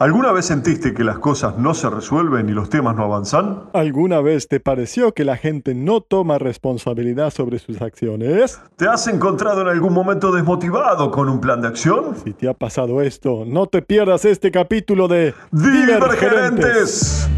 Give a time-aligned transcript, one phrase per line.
[0.00, 3.64] ¿Alguna vez sentiste que las cosas no se resuelven y los temas no avanzan?
[3.72, 8.60] ¿Alguna vez te pareció que la gente no toma responsabilidad sobre sus acciones?
[8.76, 12.14] ¿Te has encontrado en algún momento desmotivado con un plan de acción?
[12.22, 17.28] Si te ha pasado esto, no te pierdas este capítulo de Divergentes.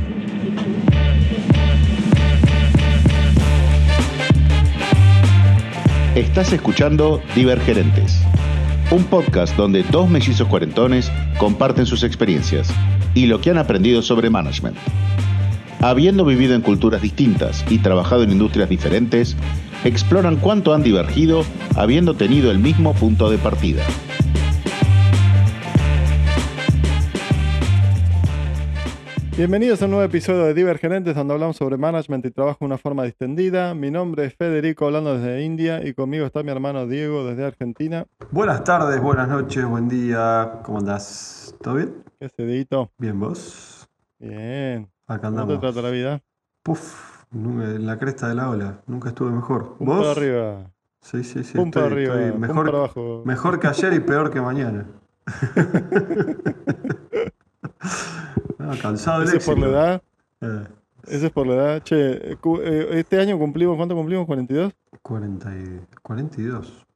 [6.14, 8.20] Estás escuchando Divergerentes,
[8.90, 12.72] un podcast donde dos mellizos cuarentones comparten sus experiencias
[13.14, 14.76] y lo que han aprendido sobre management.
[15.80, 19.36] Habiendo vivido en culturas distintas y trabajado en industrias diferentes,
[19.84, 21.44] exploran cuánto han divergido
[21.76, 23.84] habiendo tenido el mismo punto de partida.
[29.40, 32.76] Bienvenidos a un nuevo episodio de Divergerentes donde hablamos sobre management y trabajo de una
[32.76, 33.72] forma distendida.
[33.72, 38.04] Mi nombre es Federico, hablando desde India y conmigo está mi hermano Diego desde Argentina.
[38.32, 40.60] Buenas tardes, buenas noches, buen día.
[40.62, 41.54] ¿Cómo andás?
[41.62, 42.04] ¿Todo bien?
[42.18, 42.90] ¿Qué es Edito?
[42.98, 43.88] Bien, vos.
[44.18, 44.90] Bien.
[45.06, 45.60] Acá ¿Cómo te andamos.
[45.60, 46.20] trata la vida?
[46.62, 48.82] Puf, en la cresta de la ola.
[48.88, 49.74] Nunca estuve mejor.
[49.78, 50.00] ¿Vos?
[50.00, 51.54] para arriba, Sí, sí, sí.
[51.54, 53.22] para estoy- arriba, estoy mejor, abajo.
[53.24, 54.86] mejor que ayer y peor que mañana.
[58.70, 59.68] Del ¿Ese es por la éxito.
[59.70, 60.02] edad?
[60.40, 60.64] Eh,
[61.08, 61.82] Ese es por la edad.
[61.82, 64.26] Che, eh, eh, este año cumplimos, ¿cuánto cumplimos?
[64.28, 64.72] ¿42?
[65.02, 66.86] 40 y- 42.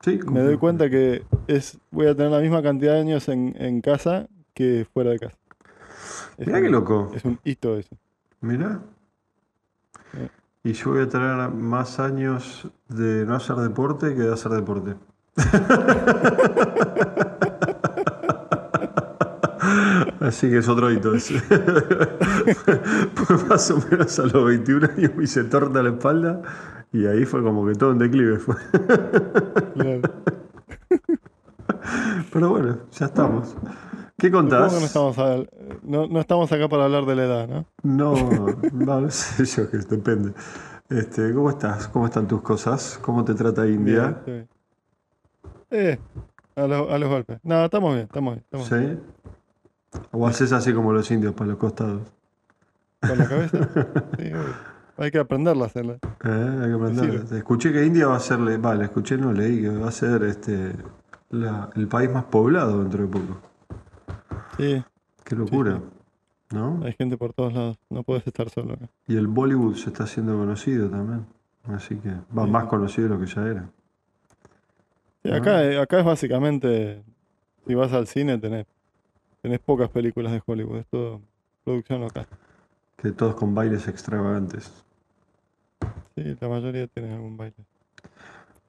[0.00, 3.54] Sí, Me doy cuenta que es, voy a tener la misma cantidad de años en,
[3.58, 5.36] en casa que fuera de casa.
[6.36, 7.12] Es Mirá un- qué loco.
[7.14, 7.96] Es un hito eso.
[8.40, 8.80] Mirá.
[10.12, 10.18] Sí.
[10.64, 14.94] Y yo voy a tener más años de no hacer deporte que de hacer deporte.
[20.22, 21.10] Así que es otro hito.
[21.12, 21.32] Pues
[23.48, 26.42] más o menos a los 21 años me hice torta la espalda
[26.92, 28.56] y ahí fue como que todo en declive fue.
[29.74, 30.00] Claro.
[32.32, 33.56] Pero bueno, ya estamos.
[34.18, 34.72] ¿Qué contás?
[34.72, 35.44] que no estamos, a-
[35.82, 37.66] no, no estamos acá para hablar de la edad, ¿no?
[37.82, 40.32] No, no, no sé yo, que depende.
[40.88, 41.88] Este, ¿Cómo estás?
[41.88, 42.98] ¿Cómo están tus cosas?
[43.02, 44.22] ¿Cómo te trata India?
[44.24, 45.48] Bien, sí.
[45.72, 45.98] Eh,
[46.54, 47.40] a, los- a los golpes.
[47.42, 48.44] No, estamos bien, estamos bien.
[48.44, 49.00] Estamos bien.
[50.10, 52.02] ¿O haces así como los indios para los costados?
[53.00, 53.58] ¿Con la cabeza?
[54.18, 54.30] Sí.
[54.98, 55.94] Hay que aprenderla a hacerla.
[55.94, 57.10] Eh, hay que aprender.
[57.22, 57.38] Sirve.
[57.38, 60.22] Escuché que India va a ser, le- vale, escuché, no leí, que va a ser
[60.24, 60.72] este,
[61.30, 63.40] la- el país más poblado dentro de poco.
[64.58, 64.84] Sí,
[65.24, 65.80] Qué locura,
[66.50, 66.80] ¿no?
[66.84, 67.78] hay gente por todos lados.
[67.88, 68.88] No puedes estar solo acá.
[69.08, 71.26] Y el Bollywood se está haciendo conocido también.
[71.64, 72.50] Así que va Sí.
[72.50, 73.70] más conocido de lo que ya era.
[75.24, 77.02] Sí, acá, eh, acá es básicamente,
[77.66, 78.66] si vas al cine tenés,
[79.42, 81.20] tenés pocas películas de Hollywood, es todo
[81.64, 82.26] producción local.
[82.96, 84.70] Que todos con bailes extravagantes.
[86.14, 87.56] Sí, la mayoría tienen algún baile.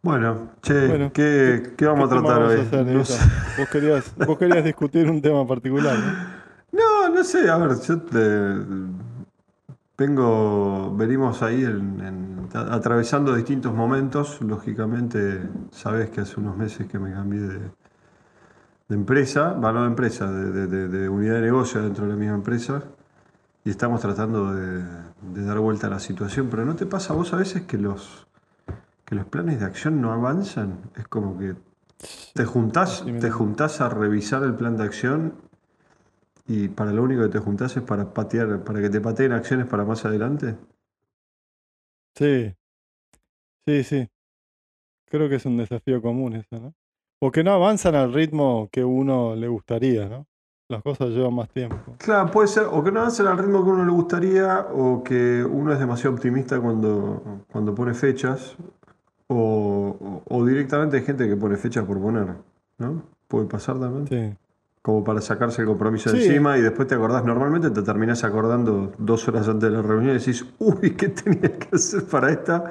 [0.01, 2.57] Bueno, che, Bueno, ¿qué, qué vamos a ¿Qué tema tratar hoy?
[2.57, 3.06] a hacer, No Edito?
[3.06, 3.29] sé.
[3.57, 6.33] Vos querías, vos querías discutir un tema particular, ¿no?
[6.72, 8.66] No, no sé, a ver, yo te-
[9.97, 14.41] vengo, venimos ahí en- atravesando distintos momentos.
[14.41, 15.41] Lógicamente,
[15.72, 17.59] sabes que hace unos meses que me cambié de,
[18.88, 22.17] de empresa, va, no de empresa, de, de- de- unidad de negocio dentro de la
[22.17, 22.83] misma empresa.
[23.66, 24.83] Y estamos tratando de,
[25.33, 26.49] de dar vuelta a la situación.
[26.49, 28.27] Pero ¿no te pasa a vos a veces que los,
[29.05, 30.79] que los planes de acción no avanzan?
[30.97, 31.55] Es como que
[32.33, 35.33] te juntás, te juntás a revisar el plan de acción
[36.47, 39.67] y para lo único que te juntás es para patear, para que te pateen acciones
[39.67, 40.55] para más adelante.
[42.15, 42.55] Sí,
[43.65, 44.09] sí, sí.
[45.05, 46.75] Creo que es un desafío común eso, ¿no?
[47.23, 50.28] Porque no avanzan al ritmo que uno le gustaría, ¿no?
[50.67, 51.95] Las cosas llevan más tiempo.
[51.97, 55.41] Claro, puede ser o que no avancen al ritmo que uno le gustaría o que
[55.50, 58.57] uno es demasiado optimista cuando, cuando pone fechas
[59.28, 59.95] o,
[60.28, 62.28] o- o directamente hay gente que pone fechas por poner,
[62.78, 63.03] ¿no?
[63.29, 64.06] Puede pasar también.
[64.07, 64.38] Sí,
[64.81, 67.23] Como para sacarse el compromiso de encima y después te acordás.
[67.23, 71.57] Normalmente te terminás acordando dos horas antes de la reunión y decís, uy, ¿qué tenía
[71.57, 72.69] que hacer para esta?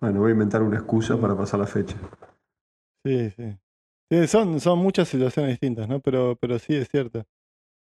[0.00, 1.96] Bueno, voy a inventar una excusa para pasar la fecha.
[3.04, 3.58] sí, sí.
[4.12, 6.00] Sí, son, son muchas situaciones distintas, ¿no?
[6.00, 7.24] Pero, pero sí es cierto.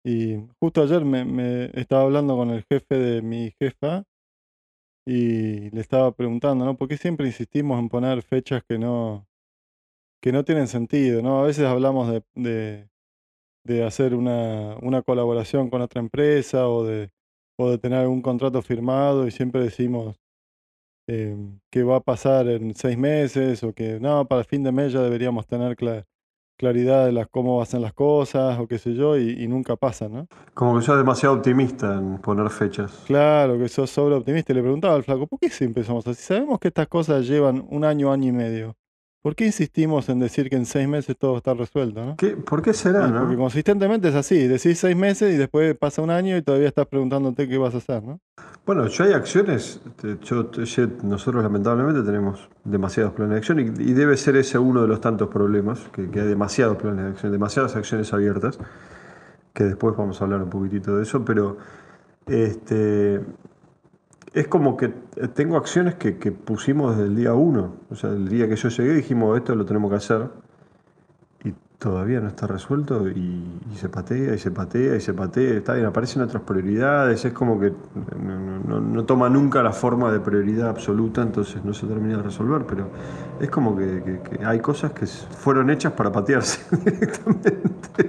[0.04, 4.04] Y justo ayer me, estaba hablando con el jefe de mi jefa
[5.06, 6.76] y le estaba preguntando, ¿no?
[6.76, 9.26] ¿Por qué siempre insistimos en poner fechas que no,
[10.22, 11.40] que no tienen sentido, ¿no?
[11.42, 12.88] A veces hablamos de, de,
[13.64, 17.10] de hacer una, una colaboración con otra empresa o de,
[17.58, 20.16] o de tener algún contrato firmado y siempre decimos
[21.08, 21.36] eh,
[21.70, 24.92] que va a pasar en seis meses o que no, para el fin de mes
[24.92, 26.06] ya deberíamos tener cla-
[26.56, 30.08] claridad de las, cómo hacen las cosas o qué sé yo y, y nunca pasa,
[30.08, 30.26] ¿no?
[30.54, 33.02] Como que sos demasiado optimista en poner fechas.
[33.06, 34.52] Claro, que sos sobre optimista.
[34.52, 36.22] Y le preguntaba al flaco, ¿por qué siempre somos así?
[36.22, 38.76] Sabemos que estas cosas llevan un año, año y medio.
[39.26, 42.00] ¿Por qué insistimos en decir que en seis meses todo está resuelto?
[42.06, 42.16] ¿no?
[42.16, 43.22] ¿Qué- ¿Por qué será, no?
[43.22, 44.46] Porque consistentemente es así.
[44.46, 47.78] Decís seis meses y después pasa un año y todavía estás preguntándote qué vas a
[47.78, 48.20] hacer, ¿no?
[48.64, 53.58] Bueno, yo hay acciones, te- yo, te- yo- nosotros lamentablemente tenemos demasiados planes de acción
[53.58, 57.04] y, y debe ser ese uno de los tantos problemas, que, que hay demasiados planes
[57.06, 58.60] de acción, demasiadas acciones abiertas,
[59.52, 61.56] que después vamos a hablar un poquitito de eso, pero
[62.28, 63.22] este,
[64.36, 64.88] es como que
[65.34, 68.94] tengo acciones que, pusimos desde el día uno, o sea, el día que yo llegué
[68.94, 70.28] dijimos esto lo tenemos que hacer
[71.44, 73.42] y todavía no está resuelto y,
[73.76, 77.60] se patea y se patea y se patea, está bien, aparecen otras prioridades, es como
[77.60, 77.72] que
[78.18, 82.22] no, no- no- toma nunca la forma de prioridad absoluta, entonces no se termina de
[82.22, 82.88] resolver, pero
[83.40, 87.56] es como que, que- hay cosas que fueron hechas para patearse directamente.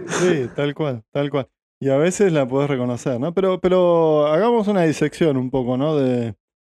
[0.05, 1.49] Sí, tal cual, tal cual.
[1.79, 3.33] Y a veces la podés reconocer, ¿no?
[3.33, 5.95] Pero, pero hagamos una disección un poco, ¿no?
[5.95, 6.35] De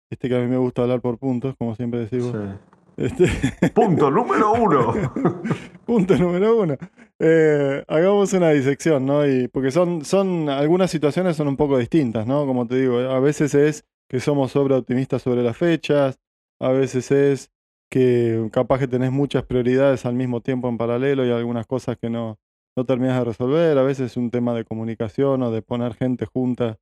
[0.09, 2.31] este que a mí me gusta hablar por puntos, como siempre decimos.
[2.31, 2.69] Sí.
[2.99, 4.93] Este, Punto número uno.
[5.85, 6.77] punto número uno.
[7.17, 9.25] Eh, hagamos una disección, ¿no?
[9.25, 12.45] Y, porque son, son, algunas situaciones son un poco distintas, ¿no?
[12.45, 16.19] Como te digo, a veces es que somos sobre optimistas sobre las fechas,
[16.59, 17.51] a veces es
[17.89, 22.09] que capaz que tenés muchas prioridades al mismo tiempo en paralelo y algunas cosas que
[22.09, 22.37] no,
[22.75, 26.25] no terminas de resolver, a veces es un tema de comunicación o de poner gente
[26.25, 26.77] junta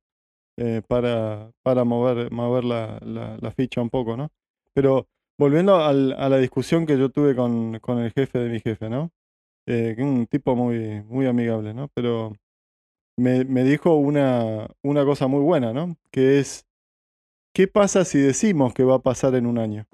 [0.56, 4.30] eh, para, para mover, mover la, la- ficha un poco, ¿no?
[4.74, 5.06] Pero
[5.38, 8.88] volviendo al- a la discusión que yo tuve con, con el jefe de mi jefe,
[8.88, 9.10] ¿no?
[9.66, 11.88] Eh, un tipo muy, muy amigable, ¿no?
[11.94, 12.32] Pero
[13.16, 15.96] me, me dijo una, una cosa muy buena, ¿no?
[16.10, 16.66] Que es,
[17.54, 19.86] ¿qué pasa si decimos que va a pasar en un año?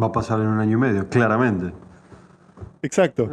[0.00, 1.72] Va a pasar en un año y medio, claramente.
[2.84, 3.28] Exacto.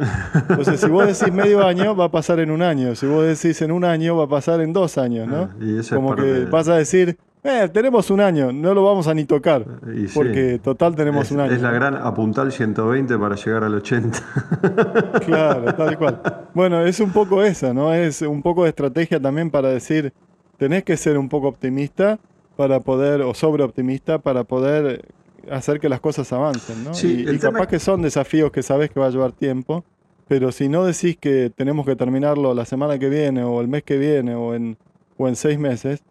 [0.48, 2.94] Entonces, si vos decís medio año, va a pasar en un año.
[2.94, 5.50] Si vos decís en un año, va a pasar en dos años, ¿no?
[5.60, 8.82] Y eso Como es que de- vas a decir, eh, tenemos un año, no lo
[8.84, 9.66] vamos a ni tocar.
[9.94, 10.14] y sí.
[10.14, 11.52] Porque total tenemos es, un año.
[11.52, 14.18] es la gran apuntal 120 para llegar al 80.
[15.26, 16.20] Claro, tal cual.
[16.54, 17.92] Bueno, es un poco eso, ¿no?
[17.92, 20.12] Es un poco de estrategia también para decir,
[20.56, 22.18] tenés que ser un poco optimista
[22.56, 25.04] para poder, o sobre optimista, para poder
[25.50, 26.94] hacer que las cosas avancen, ¿no?
[26.94, 29.84] Sí, y capaz que son desafíos que sabes que va a llevar tiempo,
[30.28, 33.82] pero si no decís que tenemos que terminarlo la semana que viene, o el mes
[33.82, 34.76] que viene, o en,
[35.16, 36.02] o en seis meses,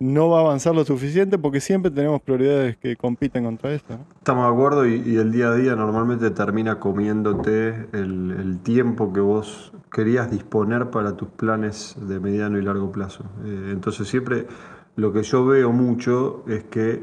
[0.00, 4.04] no va a avanzar lo suficiente porque siempre tenemos prioridades que compiten contra esto, ¿no?
[4.16, 9.12] Estamos de acuerdo y, y el día a día normalmente termina comiéndote el, el tiempo
[9.12, 13.24] que vos querías disponer para tus planes de mediano y largo plazo.
[13.44, 14.46] Eh, entonces siempre
[14.94, 17.02] lo que yo veo mucho es que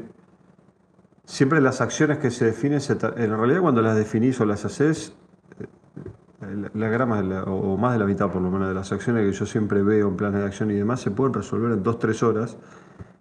[1.26, 5.14] siempre las acciones que se definen, se en realidad cuando las definís o las haces,
[5.60, 5.66] eh,
[6.54, 8.92] la, la grama, de la- o más de la mitad por lo menos de las
[8.92, 11.82] acciones que yo siempre veo en planes de acción y demás se pueden resolver en
[11.82, 12.56] dos, tres horas.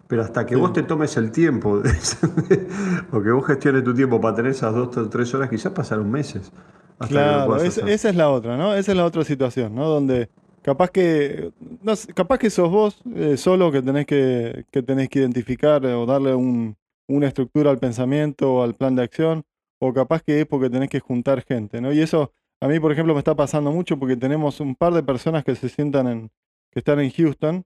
[0.07, 0.61] Pero hasta que Sí.
[0.61, 2.67] vos te tomes el tiempo, de-
[3.11, 6.09] o que vos gestiones tu tiempo para tener esas dos o tres horas, quizás pasaron
[6.11, 6.51] meses.
[6.99, 8.73] hasta Claro, es- esa es la otra, ¿no?
[8.75, 9.87] Esa es la otra situación, ¿no?
[9.87, 10.29] Donde
[10.61, 11.51] capaz que,
[11.81, 16.05] no capaz que sos vos eh, solo que tenés que, que tenés que identificar o
[16.05, 16.75] darle un-
[17.07, 19.43] una estructura al pensamiento o al plan de acción,
[19.79, 21.93] o capaz que es porque tenés que juntar gente, ¿no?
[21.93, 22.31] Y eso
[22.61, 25.55] a mí, por ejemplo, me está pasando mucho porque tenemos un par de personas que
[25.55, 26.31] se sientan en,
[26.71, 27.63] que están en Houston,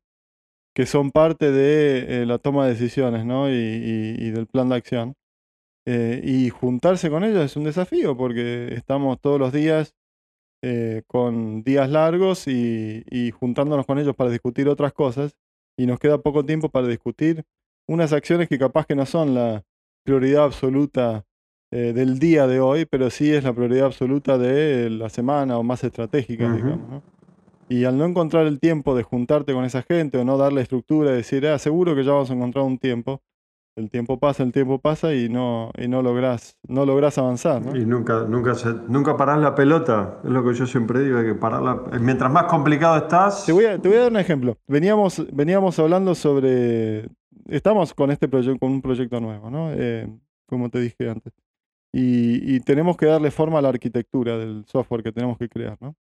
[0.75, 3.49] que son parte de eh, la toma de decisiones, ¿no?
[3.49, 5.15] Y, del plan de acción.
[5.85, 9.95] Eh, y juntarse con ellos es un desafío porque estamos todos los días
[10.61, 15.35] eh, con días largos y juntándonos con ellos para discutir otras cosas
[15.77, 17.45] y nos queda poco tiempo para discutir
[17.89, 19.63] unas acciones que capaz que no son la
[20.05, 21.25] prioridad absoluta
[21.71, 25.63] eh, del día de hoy, pero sí es la prioridad absoluta de la semana o
[25.63, 26.89] más estratégica, digamos.
[26.89, 27.03] ¿no?
[27.67, 31.11] Y al no encontrar el tiempo de juntarte con esa gente o no darle estructura
[31.11, 33.21] y decir, ah, seguro que ya vamos a encontrar un tiempo,
[33.77, 37.75] el tiempo pasa, el tiempo pasa y no, y no lográs, no lográs avanzar, ¿no?
[37.77, 41.25] Y nunca, nunca, se- nunca parás la pelota, es lo que yo siempre digo, hay
[41.25, 41.83] que pararla.
[42.01, 44.57] Mientras más complicado estás, Te voy a, te voy a dar un ejemplo.
[44.67, 47.07] Veníamos, veníamos hablando sobre.
[47.49, 49.71] Estamos con este proyecto, con un proyecto nuevo, ¿no?
[49.73, 50.07] Eh,
[50.47, 51.33] como te dije antes.
[51.93, 55.77] Y, y tenemos que darle forma a la arquitectura del software que tenemos que crear,
[55.81, 55.95] ¿no?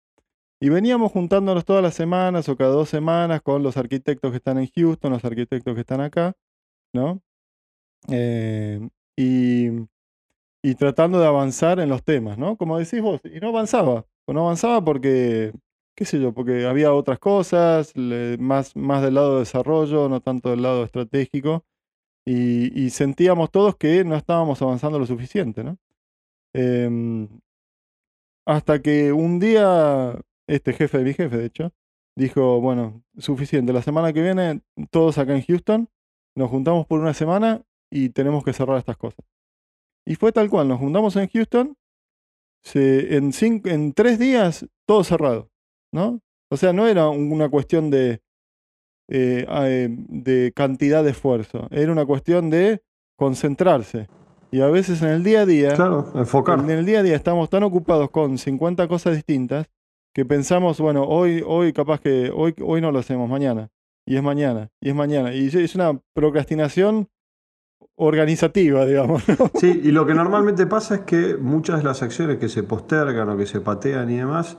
[0.60, 4.58] Y veníamos juntándonos todas las semanas o cada dos semanas con los arquitectos que están
[4.58, 6.34] en Houston, los arquitectos que están acá,
[6.94, 7.22] ¿no?
[8.08, 9.68] Eh, y,
[10.62, 12.56] y tratando de avanzar en los temas, ¿no?
[12.56, 14.06] Como decís vos, y no avanzaba.
[14.26, 15.52] No avanzaba porque
[15.96, 17.92] qué sé yo, porque había otras cosas,
[18.38, 21.64] más, más del lado de desarrollo, no tanto del lado estratégico,
[22.26, 25.78] y, y sentíamos todos que no estábamos avanzando lo suficiente, ¿no?
[26.54, 27.28] Em,
[28.46, 31.72] hasta que un día, este jefe de mi jefe, de hecho,
[32.16, 35.88] dijo, bueno, suficiente, la semana que viene, todos acá en Houston,
[36.36, 39.24] nos juntamos por una semana y tenemos que cerrar estas cosas.
[40.06, 41.76] Y fue tal cual, nos juntamos en Houston,
[42.62, 45.50] se, en, cinco, en tres días todo cerrado,
[45.96, 46.20] ¿no?
[46.50, 48.20] O sea, no era una cuestión de,
[49.08, 52.82] eh, eh, de cantidad de esfuerzo, era una cuestión de
[53.18, 54.06] concentrarse.
[54.52, 56.60] Y a veces en el día a día, Claro, enfocar.
[56.60, 59.66] en el día a día estamos tan ocupados con 50 cosas distintas
[60.14, 63.68] que pensamos, bueno, hoy, hoy capaz que hoy, hoy no lo hacemos, mañana.
[64.06, 65.34] Y es mañana, y es mañana.
[65.34, 67.08] Y es una procrastinación
[67.96, 69.28] organizativa, digamos.
[69.28, 69.50] ¿no?
[69.58, 73.28] Sí, y lo que normalmente pasa es que muchas de las acciones que se postergan
[73.28, 74.56] o que se patean y demás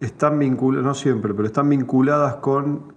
[0.00, 2.94] están vinculadas, no siempre, pero están vinculadas con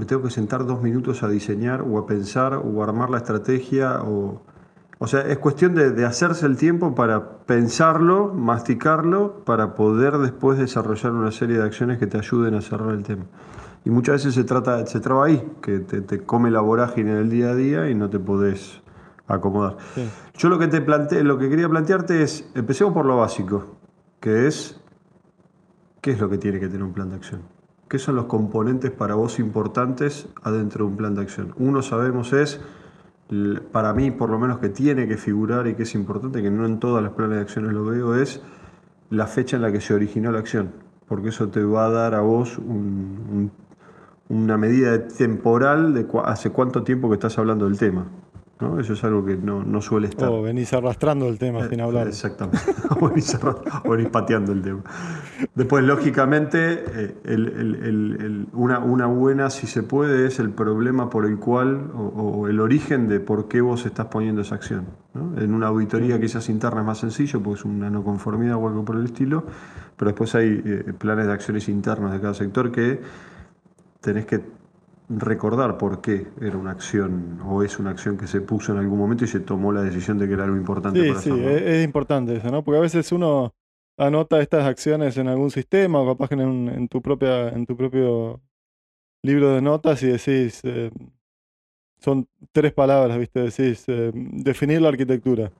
[0.00, 3.18] me tengo que sentar dos minutos a diseñar o a pensar o a armar la
[3.18, 4.42] estrategia o...
[5.02, 10.58] O sea, es cuestión de, de hacerse el tiempo para pensarlo, masticarlo, para poder después
[10.58, 13.24] desarrollar una serie de acciones que te ayuden a cerrar el tema.
[13.84, 17.30] Y muchas veces se trata, se traba ahí, que te, te come la vorágine del
[17.30, 18.82] día a día y no te podés
[19.26, 19.78] acomodar.
[19.94, 20.06] Sí.
[20.36, 23.76] Yo lo que te planteé, lo que quería plantearte es, empecemos por lo básico,
[24.20, 24.80] que es
[26.00, 27.42] qué es lo que tiene que tener un plan de acción.
[27.88, 31.54] ¿Qué son los componentes para vos importantes adentro de un plan de acción?
[31.58, 32.60] Uno sabemos es,
[33.72, 36.66] para mí por lo menos que tiene que figurar y que es importante, que no
[36.66, 38.40] en todas las planes de acciones lo veo, es
[39.10, 40.70] la fecha en la que se originó la acción,
[41.08, 43.50] porque eso te va a dar a vos un-
[44.28, 48.06] un- una medida temporal de cua- hace cuánto tiempo que estás hablando del tema.
[48.60, 48.78] ¿No?
[48.80, 50.28] Eso es algo que no, no suele estar.
[50.28, 52.08] O venís arrastrando el tema sin hablar.
[52.08, 52.58] Exactamente.
[53.00, 54.80] o venís pateando el tema.
[55.54, 60.50] Después, lógicamente, eh, el- el- el- el- una, una buena, si se puede, es el
[60.50, 62.00] problema por el cual, o,
[62.40, 64.86] o el origen de por qué vos estás poniendo esa acción.
[65.14, 65.40] ¿no?
[65.40, 68.84] En una auditoría quizás interna es más sencillo, porque es una no conformidad o algo
[68.84, 69.44] por el estilo,
[69.96, 73.00] pero después hay eh, planes de acciones internas de cada sector que
[74.00, 74.40] tenés que
[75.10, 78.98] recordar por qué era una acción o es una acción que se puso en algún
[78.98, 81.62] momento y se tomó la decisión de que era algo importante Sí, para sí, es,
[81.62, 82.62] es importante eso, ¿no?
[82.62, 83.52] Porque a veces uno
[83.98, 87.66] anota estas acciones en algún sistema o capaz que en, un- en tu propia, en
[87.66, 88.40] tu propio
[89.22, 90.90] libro de notas y decís, eh,
[91.98, 93.40] son tres palabras, ¿viste?
[93.40, 95.50] Decís, eh, definir la arquitectura.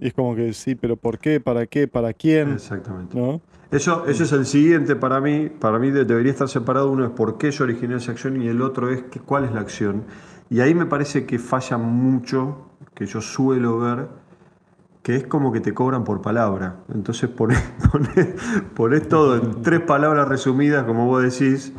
[0.00, 1.40] Y es como que sí, pero ¿por qué?
[1.40, 1.86] ¿Para qué?
[1.86, 2.52] ¿Para quién?
[2.52, 3.16] Exactamente.
[3.18, 3.40] ¿No?
[3.70, 5.50] Eso, eso es el siguiente para mí.
[5.50, 6.90] Para mí de- debería estar separado.
[6.90, 9.52] Uno es por qué yo originé esa acción y el otro es que- cuál es
[9.52, 10.04] la acción.
[10.48, 14.08] Y ahí me parece que falla mucho, que yo suelo ver,
[15.02, 16.76] que es como que te cobran por palabra.
[16.92, 17.58] Entonces pones,
[17.92, 18.28] pones,
[18.74, 21.72] pones todo en tres palabras resumidas, como vos decís,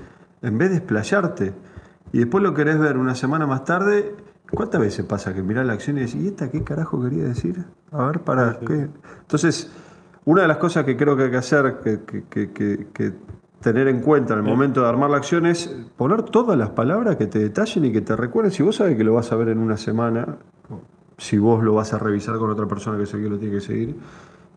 [0.44, 1.54] en vez de explayarte.
[2.14, 4.16] Y después lo querés ver una semana más tarde.
[4.54, 7.64] ¿Cuántas veces pasa que mirás la acción y decís, ¿y esta qué carajo quería decir?
[7.92, 8.60] A ver, para.
[8.60, 8.90] ¿qué?
[9.22, 9.72] Entonces,
[10.26, 13.14] una de las cosas que creo que hay que hacer, que, que- que- que-
[13.62, 17.16] tener en cuenta en el momento de armar la acción es poner todas las palabras
[17.16, 18.52] que te detallen y que te recuerden.
[18.52, 20.38] Si vos sabes que lo vas a ver en una semana,
[20.70, 20.82] o
[21.18, 23.62] si vos lo vas a revisar con otra persona que sé que lo tiene que
[23.62, 23.96] seguir,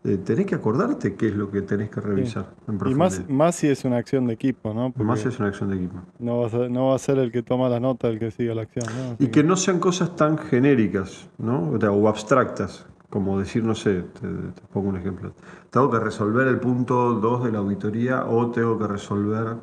[0.05, 3.55] eh, tenés que acordarte qué es lo que tenés que revisar en Y más, más
[3.55, 4.91] si es una acción de equipo, ¿no?
[4.91, 5.95] Porque Más si es una acción de equipo.
[6.19, 8.31] no, va a ser, no va a ser el que toma la nota el que
[8.31, 9.15] sigue la acción, ¿no?
[9.25, 11.71] Y que no sean cosas tan genéricas, ¿no?
[11.71, 15.33] O, sea, o abstractas, como decir, no sé, te, te pongo un ejemplo.
[15.69, 19.55] Tengo que resolver el punto 2 de la auditoría o tengo que resolver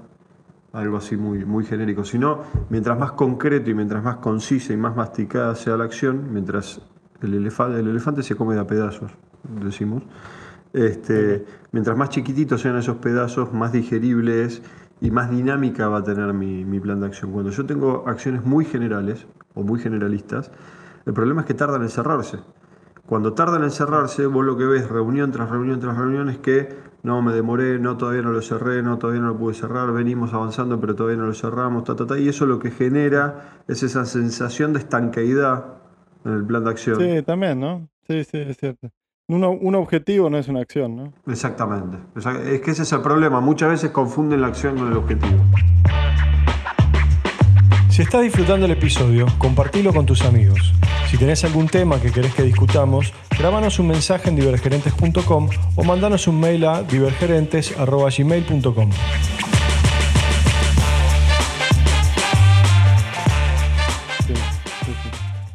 [0.73, 2.03] algo así muy, muy genérico.
[2.05, 6.81] Sino, mientras más concreto y mientras más concisa y más masticada sea la acción, mientras
[7.21, 9.13] el, elefa- el elefante se come de a pedazos,
[9.45, 10.03] decimos,
[10.73, 14.63] este, mientras más chiquititos sean esos pedazos, más digerible es
[15.01, 17.33] y más dinámica va a tener mi, mi plan de acción.
[17.33, 20.51] Cuando yo tengo acciones muy generales o muy generalistas,
[21.05, 22.39] el problema es que tardan en cerrarse.
[23.07, 26.69] Cuando tardan en cerrarse, vos lo que ves reunión tras reunión tras reunión es que
[27.03, 30.33] no me demoré, no todavía no lo cerré, no todavía no lo pude cerrar, venimos
[30.33, 33.83] avanzando pero todavía no lo cerramos, ta, ta, ta, y eso lo que genera es
[33.83, 35.65] esa sensación de estanqueidad
[36.25, 37.01] en el plan de acción.
[37.01, 37.89] Sí, también, ¿no?
[38.07, 38.93] Sí, sí, es cierto.
[39.33, 41.13] Uno- un objetivo no es una acción, ¿no?
[41.27, 41.97] Exactamente.
[42.53, 43.41] Es que ese es el problema.
[43.41, 45.39] Muchas veces confunden la acción con el objetivo.
[47.89, 50.75] Si estás disfrutando el episodio, compartilo con tus amigos.
[51.11, 56.27] Si tenés algún tema que querés que discutamos, grabanos un mensaje en divergerentes.com o mandanos
[56.29, 58.91] un mail a divergerentes.gmail.com.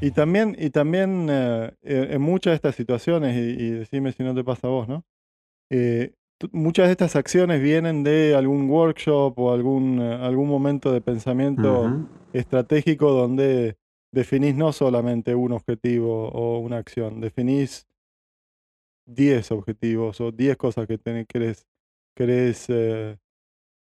[0.01, 4.23] Y también, y también eh, eh, en muchas de estas situaciones, y, y decime si
[4.23, 5.03] no te pasa a vos, ¿no?
[5.69, 6.13] Eh,
[6.51, 12.07] muchas de estas acciones vienen de algún workshop o algún, eh, algún momento de pensamiento
[12.33, 13.77] estratégico donde
[14.11, 17.87] definís no solamente un objetivo o una acción, definís
[19.05, 21.67] 10 objetivos o 10 cosas que tenés, querés,
[22.15, 23.17] querés eh,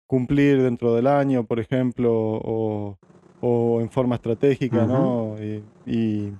[0.06, 2.98] cumplir dentro del año, por ejemplo, o,
[3.48, 5.36] o en forma estratégica, ¿no?
[5.42, 6.32] Y, y-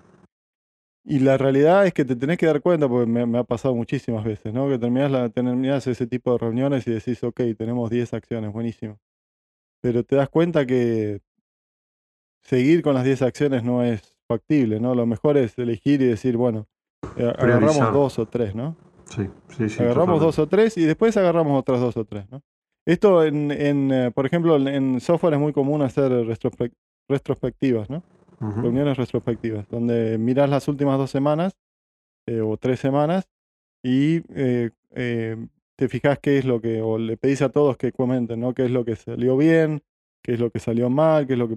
[1.08, 3.76] Y la realidad es que te tenés que dar cuenta, porque me, me ha pasado
[3.76, 4.68] muchísimas veces, ¿no?
[4.68, 8.98] Que terminás, la, terminás ese tipo de reuniones y decís, ok, tenemos 10 acciones, buenísimo.
[9.80, 11.20] Pero te das cuenta que
[12.42, 14.94] seguir con las 10 acciones no es factible, ¿no?
[14.96, 16.66] Lo mejor es elegir y decir, bueno,
[17.16, 18.76] eh, agarramos dos o tres, ¿no?
[19.04, 19.82] Sí, sí, sí.
[19.82, 22.42] agarramos dos o tres y después agarramos otras dos o tres, ¿no?
[22.84, 26.72] Esto, en, en, eh, por ejemplo, en- software es muy común hacer retrospec-
[27.08, 28.02] retrospectivas, ¿no?
[28.38, 31.56] Reuniones retrospectivas, donde miras las últimas dos semanas
[32.26, 33.26] eh, o tres semanas
[33.82, 35.36] y eh, eh,
[35.74, 38.52] te fijas qué es lo que, o le pedís a todos que comenten, ¿no?
[38.52, 39.82] Qué es lo que salió bien,
[40.22, 41.56] qué es lo que salió mal, qué es lo que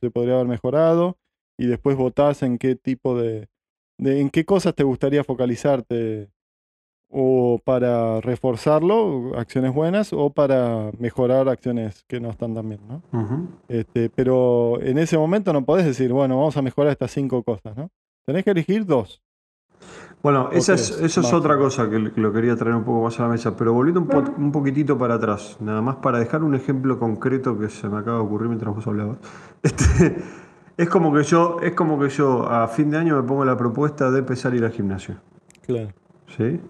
[0.00, 1.18] se podría haber mejorado
[1.58, 3.48] y después votás en qué tipo de,
[3.98, 6.30] de en qué cosas te gustaría focalizarte
[7.08, 13.02] o para reforzarlo, acciones buenas, o para mejorar acciones que no están tan bien, ¿no?
[13.68, 17.76] Este, pero en ese momento no podés decir, bueno, vamos a mejorar estas cinco cosas,
[17.76, 17.90] ¿no?
[18.26, 19.22] Tenés que elegir dos.
[20.22, 23.24] Bueno, esa es, eso es otra cosa que lo quería traer un poco más a
[23.24, 26.54] la mesa, pero volviendo un, po- un poquitito para atrás, nada más para dejar un
[26.54, 29.18] ejemplo concreto que se me acaba de ocurrir mientras vos hablabas.
[29.62, 30.16] Este,
[30.76, 33.56] es como que yo, es como que yo a fin de año me pongo la
[33.56, 35.16] propuesta de empezar a ir al gimnasio.
[35.62, 35.90] Claro.
[36.36, 36.60] ¿Sí?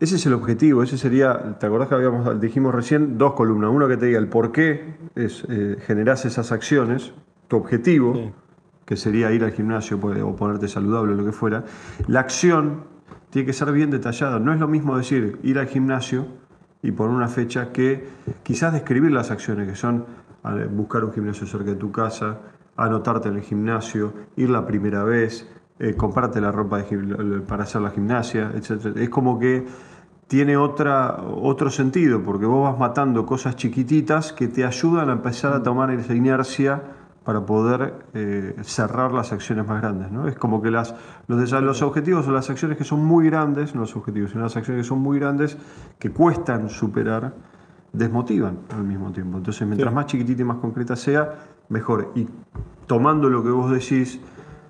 [0.00, 3.70] Ese es el objetivo, ese sería, ¿te acordás que habíamos, dijimos recién dos columnas?
[3.70, 7.12] Una que te diga el por qué es, eh, generás esas acciones,
[7.48, 8.32] tu objetivo, Sí.
[8.86, 11.64] que sería ir al gimnasio pues, o ponerte saludable o lo que fuera.
[12.08, 12.84] La acción
[13.28, 14.40] tiene que ser bien detallada.
[14.40, 16.26] No es lo mismo decir ir al gimnasio
[16.82, 18.08] y poner una fecha que
[18.42, 20.06] quizás describir las acciones, que son
[20.72, 22.38] buscar un gimnasio cerca de tu casa,
[22.76, 25.46] anotarte en el gimnasio, ir la primera vez,
[25.78, 28.96] eh, comprarte la ropa de para hacer la gimnasia, etc.
[28.96, 29.66] Es como que
[30.30, 35.52] tiene otra, otro sentido, porque vos vas matando cosas chiquititas que te ayudan a empezar
[35.52, 36.80] a tomar esa inercia
[37.24, 40.12] para poder eh, cerrar las acciones más grandes.
[40.12, 40.28] ¿no?
[40.28, 40.94] Es como que las,
[41.26, 44.56] los, los objetivos o las acciones que son muy grandes, no los objetivos, sino las
[44.56, 45.58] acciones que son muy grandes,
[45.98, 47.34] que cuestan superar,
[47.92, 49.38] desmotivan al mismo tiempo.
[49.38, 49.94] Entonces, mientras Sí.
[49.96, 52.12] más chiquitita y más concreta sea, mejor.
[52.14, 52.28] Y
[52.86, 54.20] tomando lo que vos decís,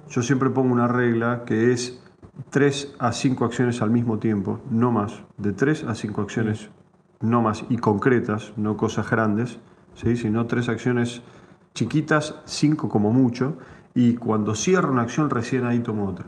[0.09, 2.03] yo siempre pongo una regla que es
[2.51, 5.23] 3 a 5 acciones al mismo tiempo, no más.
[5.37, 6.71] De 3 a 5 acciones,
[7.21, 7.65] no más.
[7.69, 9.59] Y concretas, no cosas grandes,
[9.95, 10.17] ¿sí?
[10.17, 11.23] sino tres acciones
[11.75, 13.59] chiquitas, 5 como mucho.
[13.95, 16.27] Y cuando cierro una acción, recién ahí tomo otra.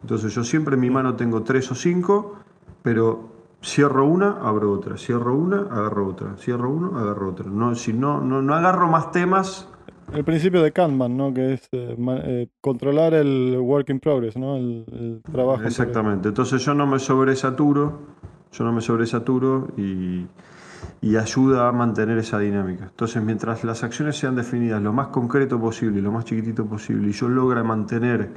[0.00, 2.36] Entonces yo siempre en mi mano tengo 3 o 5,
[2.82, 4.96] pero cierro una, abro otra.
[4.96, 6.36] Cierro una, agarro otra.
[6.36, 7.48] Cierro uno, agarro otra.
[7.48, 9.68] No, si no, no, no agarro más temas,
[10.12, 11.32] El principio de Kanban, ¿no?
[11.32, 14.56] Que es eh, eh, controlar el work in progress, ¿no?
[14.56, 15.60] El, el trabajo.
[15.60, 16.28] en Exactamente.
[16.28, 18.00] Entonces yo no me sobresaturo,
[18.52, 20.26] yo no me sobresaturo y,
[21.00, 22.84] y ayuda a mantener esa dinámica.
[22.84, 27.12] Entonces mientras las acciones sean definidas lo más concreto posible lo más chiquitito posible y
[27.12, 28.30] yo logre mantener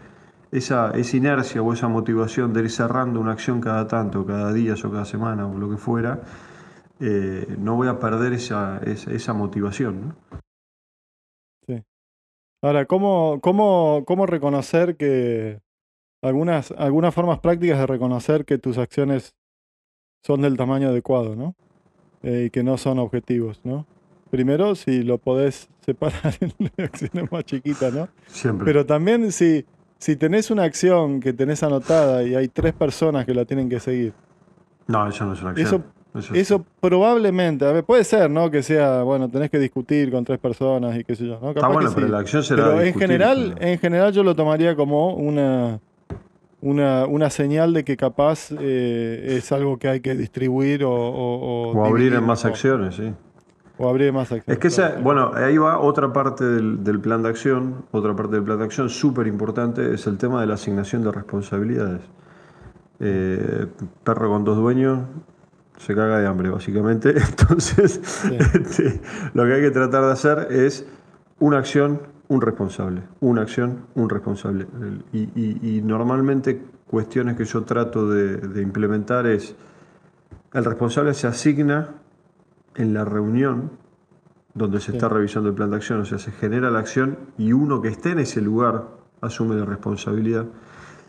[0.51, 4.75] esa, esa inercia o esa motivación de ir cerrando una acción cada tanto, cada día
[4.81, 6.21] o cada semana o lo que fuera,
[6.99, 10.01] eh, no voy a perder esa, esa, esa motivación.
[10.07, 10.44] ¿no?
[12.61, 15.59] Ahora, ¿cómo, cómo, cómo reconocer que
[16.23, 19.35] algunas, algunas formas prácticas de reconocer que tus acciones
[20.23, 21.55] son del tamaño adecuado, ¿no?
[22.23, 23.85] Eh, y que no son objetivos, ¿no?
[24.31, 26.51] Primero, si lo podés separar en
[26.83, 28.09] acciones más chiquitas, ¿no?
[28.25, 28.65] Siempre.
[28.65, 29.65] Pero también si,
[29.99, 33.79] si tenés una acción que tenés anotada y hay tres personas que la tienen que
[33.79, 34.13] seguir,
[34.87, 35.67] no, eso no es una acción.
[35.67, 35.83] Eso-
[36.15, 38.49] Eso- eso probablemente, a ver, puede ser, ¿no?
[38.49, 41.49] Que sea, bueno, tenés que discutir con tres personas y qué sé yo, ¿no?
[41.49, 41.95] Está que bueno, sí.
[41.95, 45.79] pero la acción será Pero en general, pero- en general yo lo tomaría como una,
[46.61, 51.71] una, una señal de que capaz eh, es algo que hay que distribuir o, o,
[51.77, 53.13] O abrir en más acciones, sí.
[53.77, 54.47] O abrir más acciones.
[54.47, 55.03] Es que esa- claro.
[55.03, 58.63] bueno, ahí va otra parte del, del plan de acción, otra parte del plan de
[58.63, 61.99] acción súper importante es el tema de la asignación de responsabilidades.
[63.01, 63.65] Eh,
[64.05, 64.99] perro con dos dueños
[65.77, 67.09] se caga de hambre, básicamente.
[67.29, 68.01] Entonces,
[68.53, 69.01] este,
[69.33, 70.85] lo que hay que tratar de hacer es
[71.39, 73.03] una acción, un responsable.
[73.19, 74.67] Una acción, un responsable.
[75.13, 79.55] Y, y- y normalmente cuestiones que yo trato de, de implementar es,
[80.53, 81.89] el responsable se asigna
[82.75, 83.71] en la reunión
[84.53, 84.97] donde se Sí.
[84.97, 87.89] está revisando el plan de acción, o sea, se genera la acción y uno que
[87.89, 88.85] esté en ese lugar
[89.19, 90.45] asume la responsabilidad.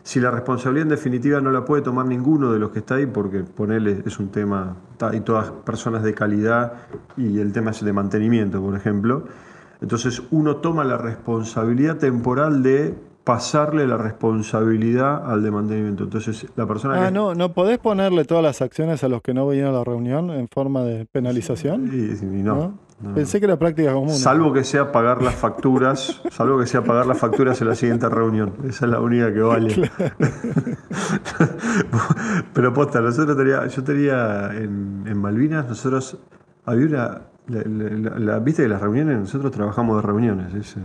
[0.07, 3.05] Si la responsabilidad en definitiva no la puede tomar ninguno de los que está ahí,
[3.05, 6.71] porque ponerle es un tema, hay todas personas de calidad
[7.17, 9.25] y el tema es de mantenimiento, por ejemplo,
[9.81, 16.05] entonces uno toma la responsabilidad temporal de pasarle la responsabilidad al de mantenimiento.
[16.05, 17.11] Entonces la persona Ah, que...
[17.11, 20.29] no, ¿no podés ponerle todas las acciones a los que no vinieron a la reunión
[20.29, 21.91] en forma de penalización?
[21.91, 22.86] Y, y no, ¿No?
[23.13, 24.09] Pensé que era práctica común.
[24.09, 28.09] Salvo que sea pagar las facturas, salvo que sea pagar las facturas en la siguiente
[28.09, 28.53] reunión.
[28.67, 29.91] Esa es la única que vale.
[32.53, 36.17] Pero posta, nosotros tenía, yo tenía en, en Malvinas, nosotros
[36.65, 37.21] había una.
[37.49, 40.75] La, la- la- Viste que las reuniones, nosotros trabajamos de reuniones, es,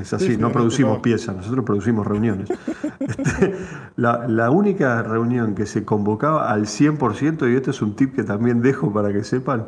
[0.00, 2.48] es así, Sí, sí, no producimos piezas, nosotros producimos reuniones.
[3.00, 3.54] Este,
[3.96, 8.22] la, la única reunión que se convocaba al 100%, y este es un tip que
[8.22, 9.66] también dejo para que sepan,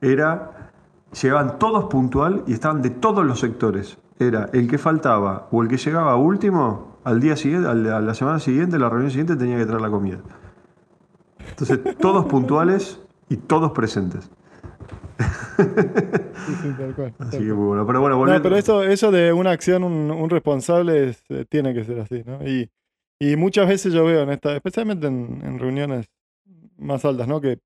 [0.00, 0.61] era,
[1.20, 3.98] llegaban todos puntual y estaban de todos los sectores.
[4.18, 8.38] Era el que faltaba o el que llegaba último, al día siguiente, a la semana
[8.38, 10.18] siguiente, la reunión siguiente tenía que traer la comida.
[11.48, 14.30] Entonces, todos puntuales y todos presentes.
[15.58, 17.86] Sí, sí, tal cual, Así que muy bueno.
[17.86, 21.74] Pero bueno, No, pero eso, eso de una acción, un, un responsable, es, eh, tiene
[21.74, 22.46] que ser así, ¿no?
[22.46, 22.70] Y,
[23.20, 26.06] y muchas veces yo veo en esta, especialmente en, en reuniones
[26.78, 27.40] más altas, ¿no?
[27.40, 27.58] Que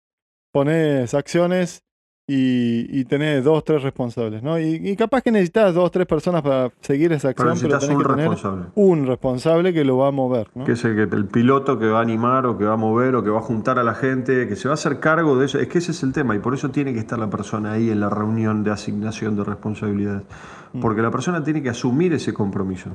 [0.52, 1.82] pones acciones
[2.28, 4.58] y, y tenés dos, tres responsables, ¿no?
[4.58, 7.80] Y, y capaz que necesitas dos, tres personas para seguir esa pero acción, pero, necesitas
[7.80, 8.66] tenés un que tener responsable.
[8.74, 10.64] un responsable que lo va a mover, ¿no?
[10.64, 13.14] Que es el, que, el piloto que va a animar o que va a mover
[13.14, 15.46] o que va a juntar a la gente, que se va a hacer cargo de
[15.46, 15.60] eso.
[15.60, 17.90] Es que ese es el tema y por eso tiene que estar la persona ahí
[17.90, 20.24] en la reunión de asignación de responsabilidades.
[20.72, 20.80] Mm.
[20.80, 22.90] Porque la persona tiene que asumir ese compromiso.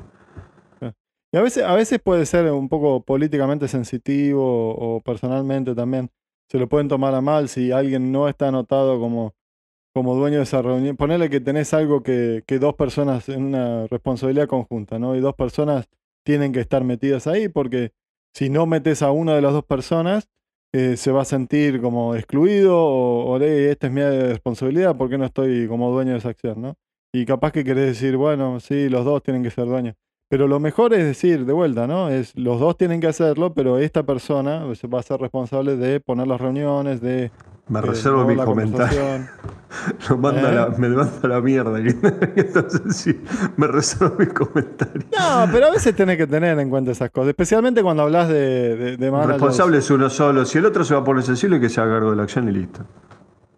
[1.34, 6.10] Y a veces, a veces puede ser un poco políticamente sensitivo o personalmente también.
[6.52, 9.34] Se lo pueden tomar a mal si alguien no está anotado como,
[9.94, 10.98] como dueño de esa reunión.
[10.98, 15.16] Ponele que tenés algo que, que dos personas en una responsabilidad conjunta, ¿no?
[15.16, 15.88] Y dos personas
[16.26, 17.92] tienen que estar metidas ahí porque
[18.34, 20.28] si no metes a una de las dos personas,
[20.74, 25.08] eh, se va a sentir como excluido o, o "Eh, esta es mi responsabilidad, ¿por
[25.08, 26.74] qué no estoy como dueño de esa acción, ¿no?
[27.14, 29.94] Y capaz que querés decir, bueno, sí, los dos tienen que ser dueños.
[30.32, 32.08] Pero lo mejor es decir, de vuelta, ¿no?
[32.08, 36.26] Es los dos tienen que hacerlo, pero esta persona va a ser responsable de poner
[36.26, 37.30] las reuniones, de
[37.68, 39.02] Me eh, reservo mi la comentario.
[40.08, 40.78] Lo manda la- ¿Eh?
[40.78, 41.78] me manda a la mierda.
[42.36, 43.20] Entonces sí,
[43.58, 45.02] me reservo mi comentario.
[45.18, 48.96] No, pero a veces tenés que tener en cuenta esas cosas, especialmente cuando hablas de,
[48.96, 50.46] de, responsable es uno solo.
[50.46, 52.48] Si el otro se va a poner sensible, que se haga cargo de la acción
[52.48, 52.86] y listo.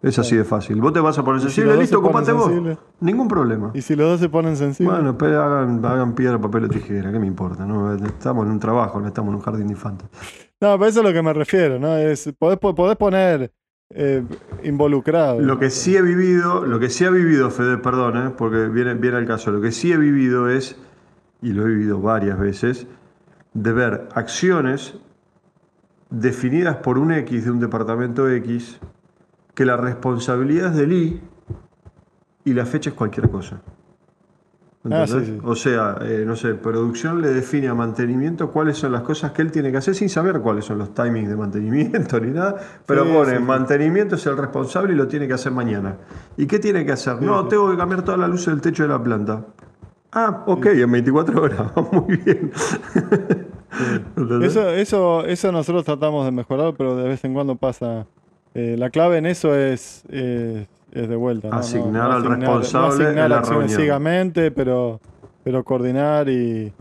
[0.05, 0.79] Es así de fácil.
[0.79, 2.51] Vos te vas a poner si sensible, dos listo, ocupate vos.
[2.99, 3.71] Ningún problema.
[3.73, 4.93] Y si los dos se ponen sensibles.
[4.93, 7.65] Bueno, pero hagan, hagan piedra, papel o tijera, ¿qué me importa?
[7.65, 7.91] no?
[7.91, 10.07] Estamos en un trabajo, no estamos en un jardín de infantes.
[10.61, 11.97] No, pero eso es a lo que me refiero, ¿no?
[11.97, 13.51] Es, podés, podés poner
[13.89, 14.23] eh,
[14.63, 15.41] involucrado.
[15.41, 18.31] Lo que sí he vivido, lo que sí ha vivido, Fede, perdón, ¿eh?
[18.37, 20.75] porque viene, viene al caso, lo que sí he vivido es,
[21.41, 22.85] y lo he vivido varias veces,
[23.55, 24.99] de ver acciones
[26.11, 28.79] definidas por un X de un departamento X,
[29.55, 31.21] que la responsabilidad es del Y
[32.45, 33.59] y la fecha es cualquier cosa.
[34.91, 35.39] Ah, sí, sí.
[35.43, 39.41] O sea, eh, no sé, producción le define a mantenimiento cuáles son las cosas que
[39.41, 43.03] él tiene que hacer sin saber cuáles son los timings de mantenimiento ni nada, pero
[43.03, 45.95] Sí, pone mantenimiento es el responsable y lo tiene que hacer mañana.
[46.37, 47.19] ¿Y qué tiene que hacer?
[47.19, 49.43] no, tengo que cambiar todas las luces del techo de la planta.
[50.11, 52.51] Ah, ok, en 24 horas, muy bien.
[54.41, 58.05] Eso, eso, eso nosotros tratamos de mejorar, pero de vez en cuando pasa.
[58.55, 61.49] Eh, la clave en eso es, es, es de vuelta.
[61.49, 61.55] ¿no?
[61.55, 63.79] No- Asignar no al asignar- responsable no asignar la acciones reunión.
[63.79, 64.99] ciegamente, pero,
[65.43, 66.73] pero coordinar y,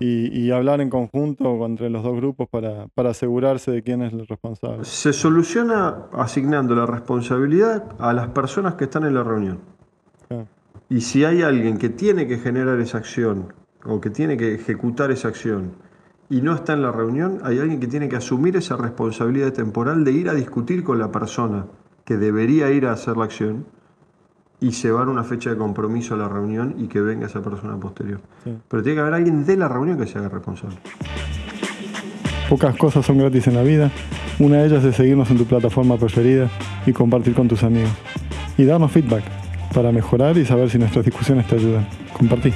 [0.00, 4.12] y, y hablar en conjunto entre los dos grupos para, para asegurarse de quién es
[4.12, 4.84] el responsable.
[4.84, 9.60] Se soluciona asignando la responsabilidad a las personas que están en la reunión.
[10.28, 10.48] Claro.
[10.90, 13.52] Y si hay alguien que tiene que generar esa acción
[13.84, 15.72] o que tiene que ejecutar esa acción
[16.30, 20.04] y no está en la reunión, hay alguien que tiene que asumir esa responsabilidad temporal
[20.04, 21.66] de ir a discutir con la persona
[22.04, 23.66] que debería ir a hacer la acción
[24.60, 28.20] y llevar una fecha de compromiso a la reunión y que venga esa persona posterior.
[28.44, 28.56] Sí.
[28.68, 30.76] Pero tiene que haber alguien de la reunión que se haga responsable.
[32.48, 33.90] Pocas cosas son gratis en la vida.
[34.38, 36.50] Una de ellas es seguirnos en tu plataforma preferida
[36.86, 37.92] y compartir con tus amigos.
[38.56, 39.24] Y darnos feedback
[39.74, 41.86] para mejorar y saber si nuestras discusiones te ayudan.
[42.16, 42.52] Compartí.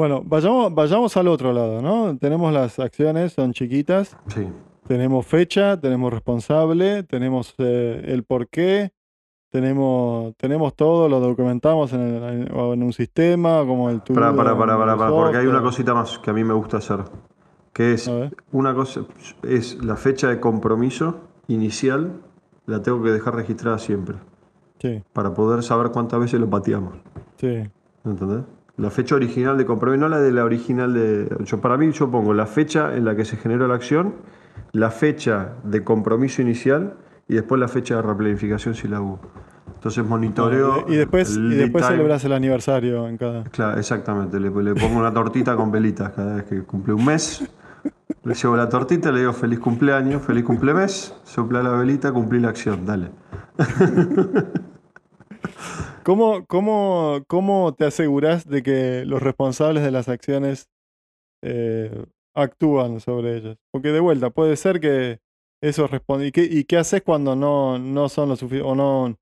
[0.00, 2.16] Bueno, vayamos, vayamos al otro lado, ¿no?
[2.16, 4.16] Tenemos las acciones, son chiquitas.
[4.28, 4.48] Sí.
[4.88, 8.92] Tenemos fecha, tenemos responsable, tenemos eh, el porqué,
[9.50, 14.50] tenemos, tenemos todo, lo documentamos en, el- en un sistema, como el Para, to-do para,
[14.52, 17.00] de para, para, para, porque hay una cosita más que a mí me gusta hacer.
[17.74, 18.10] Que es
[18.52, 19.02] una cosa,
[19.42, 22.22] es la fecha de compromiso inicial,
[22.64, 24.16] la tengo que dejar registrada siempre.
[24.80, 26.94] Sí, Para poder saber cuántas veces lo pateamos.
[27.36, 27.68] sí.
[28.02, 28.44] ¿Entendés?
[28.80, 31.28] La fecha original de compromiso, no la de la original de.
[31.44, 34.14] Yo, para mí, yo pongo la fecha en la que se generó la acción,
[34.72, 36.94] la fecha de compromiso inicial
[37.28, 39.20] y después la fecha de replanificación si la hubo.
[39.74, 40.86] Entonces monitoreo.
[40.88, 43.44] y después, y después celebras el aniversario en cada.
[43.44, 44.40] Claro, exactamente.
[44.40, 47.46] Le, le pongo una tortita con velitas cada vez que cumple un mes.
[48.24, 52.48] Le llevo la tortita, le digo feliz cumpleaños, feliz cumplemes, sopla la velita, cumplí la
[52.48, 53.10] acción, dale.
[56.02, 60.70] ¿Cómo, cómo, cómo te aseguras de que los responsables de las acciones
[61.42, 63.58] eh, actúan sobre ellas?
[63.70, 65.20] Porque de vuelta, puede ser que
[65.62, 66.26] eso responde.
[66.26, 69.16] ¿Y qué, y haces cuando no, no son lo suficiente o no,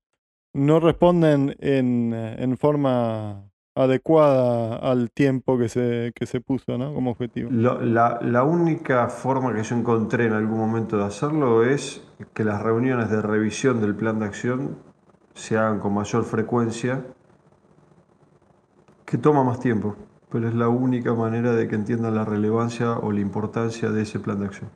[0.53, 7.49] no responden en, en forma adecuada al tiempo que se, que se puso como objetivo?
[7.51, 13.09] La única forma que yo encontré en algún momento de hacerlo es que las reuniones
[13.09, 14.88] de revisión del plan de acción
[15.39, 17.03] se hagan con mayor frecuencia,
[19.05, 19.95] que toma más tiempo,
[20.29, 24.19] pero es la única manera de que entiendan la relevancia o la importancia de ese
[24.19, 24.69] plan de acción.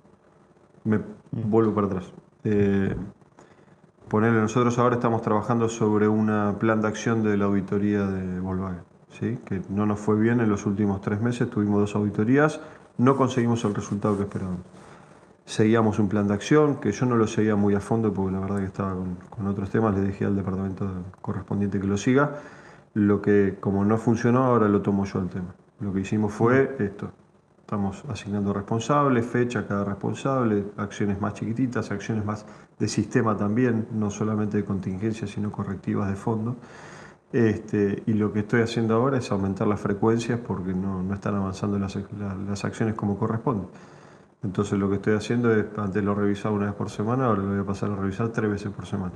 [0.85, 0.99] Me
[1.31, 2.13] vuelvo para atrás.
[2.43, 2.95] Eh,
[4.07, 8.83] Ponele, nosotros ahora estamos trabajando sobre un plan de acción de la auditoría de Volkswagen,
[9.19, 9.39] ¿sí?
[9.45, 12.61] que no nos fue bien en los últimos tres meses, tuvimos dos auditorías,
[12.97, 14.61] no conseguimos el resultado que esperábamos.
[15.45, 18.39] Seguíamos un plan de acción que yo no lo seguía muy a fondo porque la
[18.39, 20.89] verdad que estaba con, con otros temas, le dejé al departamento
[21.21, 22.35] correspondiente que lo siga.
[22.93, 25.53] Lo que como no funcionó, ahora lo tomo yo al tema.
[25.81, 27.11] Lo que hicimos fue esto.
[27.59, 32.45] Estamos asignando responsables, fecha a cada responsable, acciones más chiquititas, acciones más
[32.79, 36.55] de sistema también, no solamente de contingencia, sino correctivas de fondo.
[37.31, 41.35] Este, y lo que estoy haciendo ahora es aumentar las frecuencias porque no, no están
[41.35, 43.65] avanzando las, la- las acciones como corresponde.
[44.43, 47.49] Entonces lo que estoy haciendo es, antes lo revisaba una vez por semana, ahora lo
[47.49, 49.13] voy a pasar a revisar tres veces por semana.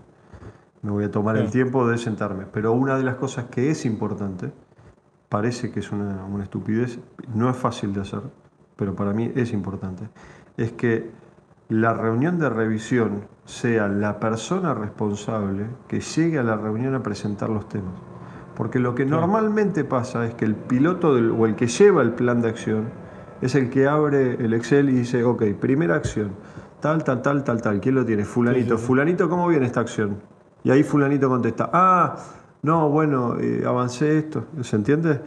[0.81, 2.45] Me voy a tomar el tiempo de sentarme.
[2.51, 4.51] Pero una de las cosas que es importante,
[5.27, 6.99] parece que es una, una estupidez,
[7.33, 8.21] no es fácil de hacer,
[8.77, 10.07] pero para mí es importante,
[10.55, 11.11] es que
[11.69, 17.49] la reunión de revisión sea la persona responsable que llegue a la reunión a presentar
[17.49, 17.95] los temas.
[18.55, 22.13] Porque lo que normalmente pasa es que el piloto del- o el que lleva el
[22.13, 22.85] plan de acción
[23.41, 26.31] es el que abre el Excel y dice, ok, primera acción,
[26.79, 28.25] tal, tal, tal, tal, tal, ¿quién lo tiene?
[28.25, 28.87] Fulanito, sí, sí.
[28.87, 30.17] fulanito, ¿cómo viene esta acción?
[30.63, 32.17] Y ahí fulanito contesta, ah,
[32.63, 35.21] no, bueno, eh, avancé esto, ¿se entiende?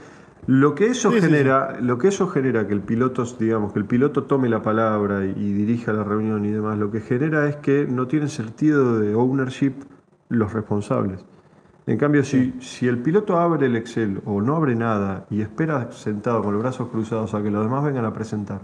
[0.46, 4.24] Lo que eso genera, lo que eso genera que el piloto, digamos, que el piloto
[4.24, 7.86] tome la palabra y, y dirija la reunión y demás, lo que genera es que
[7.86, 9.74] no tienen sentido de ownership
[10.28, 11.24] los responsables.
[11.90, 15.90] En cambio, si, si el piloto abre el Excel o no abre nada y espera
[15.90, 18.60] sentado con los brazos cruzados a que los demás vengan a presentar,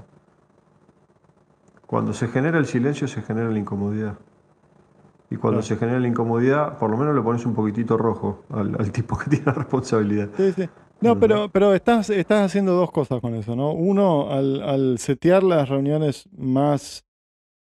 [1.87, 4.17] cuando se genera el silencio se genera la incomodidad.
[5.29, 5.63] Y cuando Claro.
[5.67, 9.19] se genera la incomodidad, por lo menos le pones un poquitito rojo al, al tipo
[9.19, 10.29] que tiene la responsabilidad.
[10.37, 10.69] Sí, sí.
[11.01, 13.73] No, pero, pero estás, estás haciendo dos cosas con eso, ¿no?
[13.73, 17.05] Uno, al, al setear las reuniones más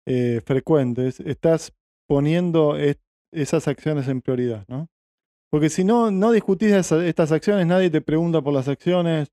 [0.05, 1.73] eh, frecuentes, estás
[2.07, 2.99] poniendo es-
[3.33, 4.87] esas acciones en prioridad, ¿no?
[5.55, 9.31] Porque si no, no discutís estas acciones, nadie te pregunta por las acciones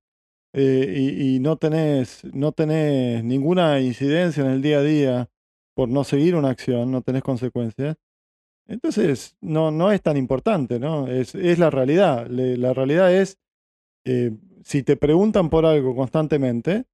[0.53, 5.31] eh, y, no, tenés, no tenés ninguna incidencia en el día a día
[5.75, 7.97] por no seguir una acción, no tenés consecuencias.
[8.69, 11.09] Entonces, no, no es tan importante, ¿no?
[11.09, 12.29] Es, es la realidad.
[12.29, 13.41] La realidad es
[14.05, 14.31] eh,
[14.63, 16.85] si te preguntan por algo constantemente,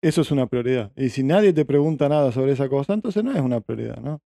[0.00, 0.90] eso es una prioridad.
[0.96, 4.22] Y si nadie te pregunta nada sobre esa cosa, entonces no es una prioridad, ¿no?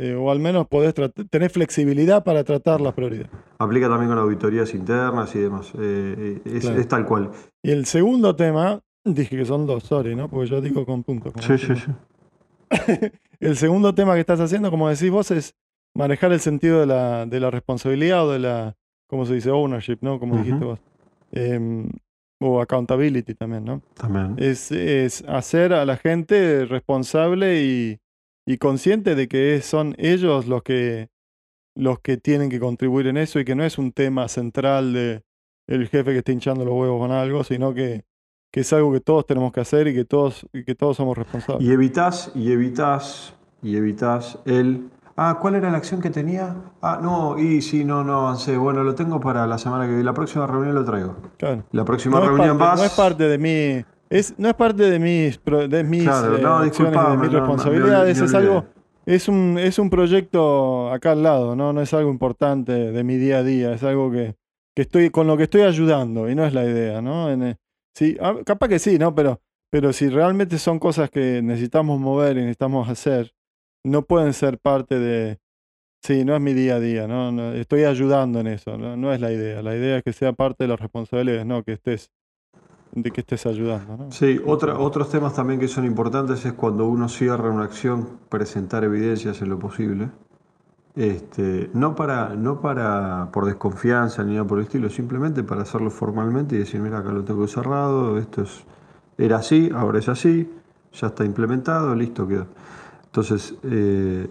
[0.00, 0.94] Eh, o al menos podés
[1.28, 3.32] tener flexibilidad para tratar las prioridades.
[3.58, 5.72] Aplica también con auditorías internas y demás.
[5.76, 6.80] Eh, es, Claro.
[6.80, 7.30] es tal cual.
[7.64, 10.28] Y el segundo tema, dije que son dos, sorry, ¿no?
[10.28, 11.32] Porque yo digo con puntos.
[11.32, 11.88] como decimos.
[13.40, 15.54] El segundo tema que estás haciendo, como decís vos, es
[15.94, 18.76] manejar el sentido de la, de la responsabilidad o de la,
[19.08, 19.50] ¿cómo se dice?
[19.50, 20.18] Ownership, ¿no?
[20.20, 20.80] Como dijiste vos.
[21.32, 21.88] Em,
[22.40, 23.82] o accountability también, ¿no?
[23.94, 24.34] También.
[24.38, 27.98] Es, es hacer a la gente responsable y,
[28.48, 31.10] y consciente de que son ellos los que,
[31.76, 35.22] los que tienen que contribuir en eso y que no es un tema central de
[35.66, 38.06] el jefe que está hinchando los huevos con algo, sino que,
[38.50, 41.18] que es algo que todos tenemos que hacer y que todos, y que todos somos
[41.18, 41.68] responsables.
[41.68, 44.88] Y evitas, y evitas, y evitas el.
[45.14, 46.56] Ah, ¿cuál era la acción que tenía?
[46.80, 48.56] Ah, no, y sí, no, no avancé.
[48.56, 50.04] Bueno, lo tengo para la semana que viene.
[50.04, 51.16] La próxima reunión lo traigo.
[51.36, 51.64] Claro.
[51.72, 52.78] La próxima No reunión parte, vas.
[52.78, 53.84] no es parte de mi.
[54.10, 58.20] Es, no es parte de mis, de mis Claro, eh, no, de mis responsabilidades.
[58.20, 58.64] es algo.
[59.04, 61.72] Es un, es un proyecto acá al lado, ¿no?
[61.72, 63.72] No es algo importante de mi día a día.
[63.72, 64.36] Es algo que,
[64.76, 67.30] que estoy, con lo que estoy ayudando, y no es la idea, ¿no?
[67.30, 67.56] En, eh,
[67.94, 69.14] sí, ah, capaz que sí, ¿no?
[69.14, 69.40] Pero,
[69.70, 73.32] pero si realmente son cosas que necesitamos mover y necesitamos hacer,
[73.82, 75.38] no pueden ser parte de.
[76.04, 77.32] Sí, no es mi día a día, ¿no?
[77.32, 78.96] No, estoy ayudando en eso, ¿no?
[78.96, 79.62] No es la idea.
[79.62, 82.10] La idea es que sea parte de las responsabilidades, no que estés,
[82.92, 84.12] de que estés ayudando, ¿no?
[84.12, 88.84] Sí, otra, otros temas también que son importantes es cuando uno cierra una acción, presentar
[88.84, 90.10] evidencias en lo posible.
[90.94, 95.90] Este, no para, no para por desconfianza ni nada por el estilo, simplemente para hacerlo
[95.90, 98.64] formalmente y decir, mira, acá lo tengo cerrado, esto es,
[99.16, 100.50] era así, ahora es así,
[100.92, 102.46] ya está implementado, listo, quedó.
[103.04, 104.28] Entonces, eh,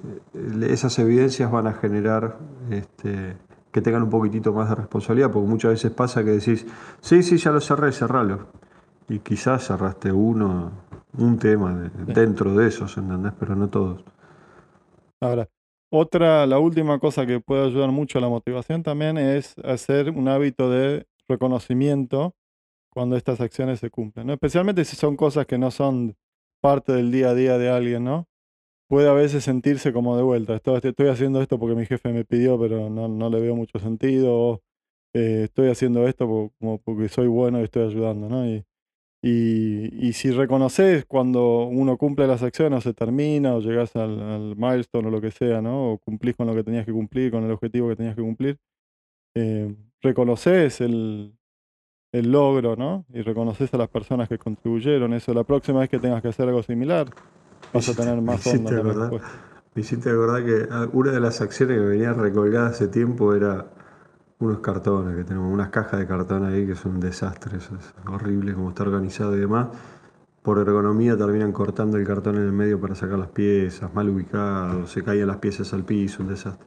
[0.69, 2.37] esas evidencias van a generar
[2.69, 3.37] este,
[3.77, 6.65] que tengan un poquitito más de responsabilidad, porque muchas veces pasa que decís,
[6.99, 8.47] sí, sí, ya lo cerré, cerralo.
[9.07, 10.71] Y quizás cerraste uno,
[11.15, 13.33] un tema dentro de esos, ¿entendés?
[13.39, 14.03] Pero no todos.
[15.21, 15.47] Ahora,
[15.91, 20.27] otra, la última cosa que puede ayudar mucho a la motivación también es hacer un
[20.27, 22.33] hábito de reconocimiento
[22.89, 24.33] cuando estas acciones se cumplen, ¿no?
[24.33, 26.15] Especialmente si son cosas que no son
[26.61, 28.27] parte del día a día de alguien, ¿no?
[28.87, 30.55] Puede a veces sentirse como de vuelta.
[30.55, 33.79] Estoy, estoy haciendo esto porque mi jefe me pidió, pero no, no le veo mucho
[33.79, 34.61] sentido.
[35.13, 38.45] Eh, estoy haciendo esto como porque soy bueno y estoy ayudando, ¿no?
[38.47, 38.63] Y,
[39.21, 45.07] y, si reconoces cuando uno cumple las acciones o se termina o llegas al, milestone
[45.07, 45.93] o lo que sea, ¿no?
[45.93, 48.57] O cumplís con lo que tenías que cumplir, con el objetivo que tenías que cumplir,
[49.35, 51.33] eh, reconoces el,
[52.13, 53.05] el logro, ¿no?
[53.13, 55.33] Y reconoces a las personas que contribuyeron eso.
[55.33, 57.07] La próxima vez que tengas que hacer algo similar,
[57.73, 59.09] vas a tener más onda.
[59.75, 63.67] Me hiciste acordar que una de las acciones que venía recolgada hace tiempo era
[64.39, 67.69] unos cartones que tenemos, unas cajas de cartón ahí que son un desastre, es
[68.07, 69.67] horrible como está organizado y demás.
[70.41, 74.87] Por ergonomía terminan cortando el cartón en el medio para sacar las piezas, mal ubicado,
[74.87, 76.65] se caían las piezas al piso, un desastre.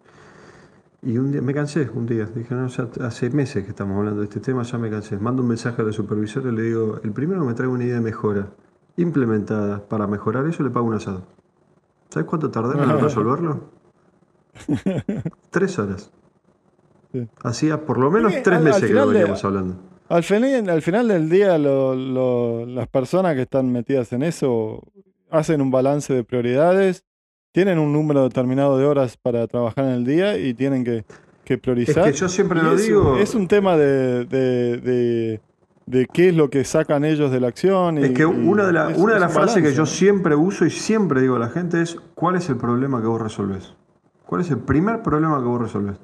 [1.03, 4.26] Y un día me cansé, un día, dije, no, hace meses que estamos hablando de
[4.26, 5.18] este tema, ya me cansé.
[5.18, 8.03] Mando un mensaje al supervisor y le digo, el primero me trae una idea de
[8.03, 8.50] mejora
[9.01, 11.23] implementada para mejorar eso, le pago un asado.
[12.09, 13.71] ¿Sabes cuánto tardé en resolverlo?
[15.51, 16.11] Tres horas.
[17.43, 19.77] Hacía por lo menos tres meses que lo veníamos hablando.
[20.09, 24.83] Al final, al final del día, las personas que están metidas en eso
[25.31, 27.05] hacen un balance de prioridades,
[27.53, 31.05] tienen un número determinado de horas para trabajar en el día y tienen que,
[31.59, 32.07] priorizar.
[32.07, 33.19] Es que yo siempre lo digo.
[33.19, 35.41] Es un tema de, de,
[36.12, 37.98] qué es lo que sacan ellos de la acción.
[37.98, 41.20] es que una de, la, una de las frases que yo siempre uso y siempre
[41.20, 43.74] digo a la gente es: ¿cuál es el problema que vos resolvés?
[44.26, 45.96] ¿Cuál es el primer problema que vos resolvés?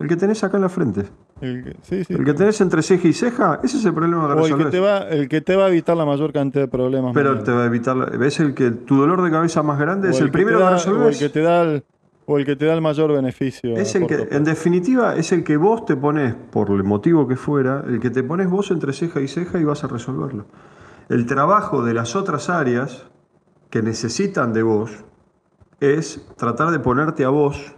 [0.00, 1.04] El que tenés acá en la frente.
[1.40, 1.76] El
[2.24, 4.80] que, tenés entre ceja y ceja, ese es el problema que o el que, te
[4.80, 7.12] va, el que te va a evitar la mayor cantidad de problemas.
[7.14, 8.18] Pero te va a evitar.
[8.18, 11.06] ¿Ves el que tu dolor de cabeza más grande es el, primero que resolvés?
[11.06, 11.84] O el que te da el,
[12.30, 13.76] o el que te da el mayor beneficio.
[13.76, 17.34] Es el que, en definitiva, es el que vos te pones, por el motivo que
[17.34, 20.46] fuera, el que te pones vos entre ceja y ceja y vas a resolverlo.
[21.08, 23.04] El trabajo de las otras áreas
[23.68, 24.92] que necesitan de vos
[25.80, 27.74] es tratar de ponerte a vos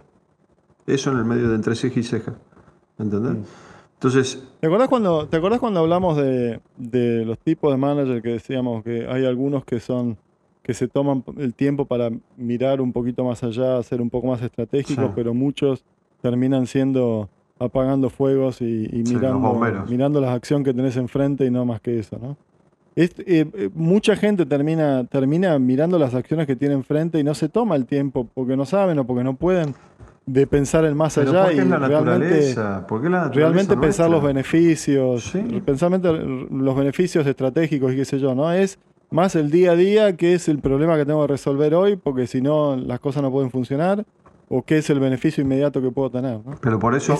[0.85, 2.35] eso en el medio de entre ceja y ceja.
[2.99, 3.33] ¿Entendés?
[3.33, 3.43] Mm.
[3.95, 4.43] Entonces.
[4.59, 6.59] ¿Te acordás cuando, ¿te acordás cuando hablamos de,
[7.25, 10.19] los tipos de manager que decíamos que hay algunos que son
[10.63, 14.41] que se toman el tiempo para mirar un poquito más allá, ser un poco más
[14.41, 15.83] estratégicos, pero muchos
[16.21, 21.81] terminan siendo apagando fuegos y, mirando, mirando las acciones que tenés enfrente y no más
[21.81, 22.37] que eso, ¿no?
[22.95, 27.49] Eh, eh, mucha gente termina, termina mirando las acciones que tiene enfrente y no se
[27.49, 29.73] toma el tiempo porque no saben o porque no pueden
[30.25, 32.55] de pensar el más allá y realmente,
[33.33, 35.33] realmente pensar los beneficios,
[35.65, 38.51] pensar los beneficios estratégicos y qué sé yo, ¿no?
[38.51, 38.77] Es
[39.13, 42.25] más el día a día, qué es el problema que tengo que resolver hoy, porque
[42.25, 44.03] si no las cosas no pueden funcionar,
[44.49, 46.39] o qué es el beneficio inmediato que puedo tener.
[46.61, 47.13] Pero por eso...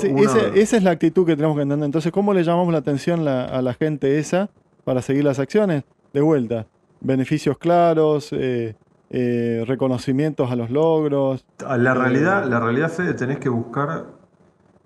[0.56, 1.86] esa es la actitud que tenemos que entender.
[1.86, 4.49] Entonces, ¿cómo le llamamos la atención a la gente esa
[4.84, 5.84] para seguir las acciones?
[6.13, 6.65] De vuelta,
[6.99, 8.75] beneficios claros, eh,
[9.12, 11.45] eh, reconocimientos a los logros.
[11.60, 14.06] La eh, realidad, la realidad, Fede, tenés que buscar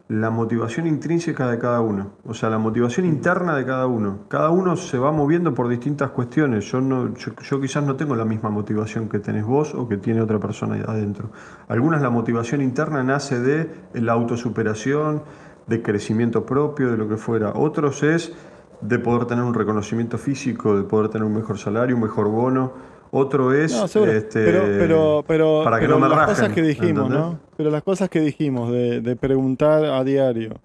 [0.09, 4.19] la motivación intrínseca de cada uno, o sea, la motivación interna de cada uno.
[4.29, 6.65] Cada uno se va moviendo por distintas cuestiones.
[6.71, 10.21] Yo, no, yo, quizás no tengo la misma motivación que tenés vos o que tiene
[10.21, 11.31] otra persona ahí adentro.
[11.67, 15.23] Algunas la motivación interna nace de la autosuperación,
[15.67, 17.51] de crecimiento propio, de lo que fuera.
[17.55, 18.31] Otros es
[18.79, 22.96] de poder tener un reconocimiento físico, de poder tener un mejor salario, un mejor bono
[23.11, 27.39] otro es este, pero, pero, para que no me las cosas que dijimos, ¿no?
[27.55, 30.59] Pero las cosas que dijimos de, preguntar a diario,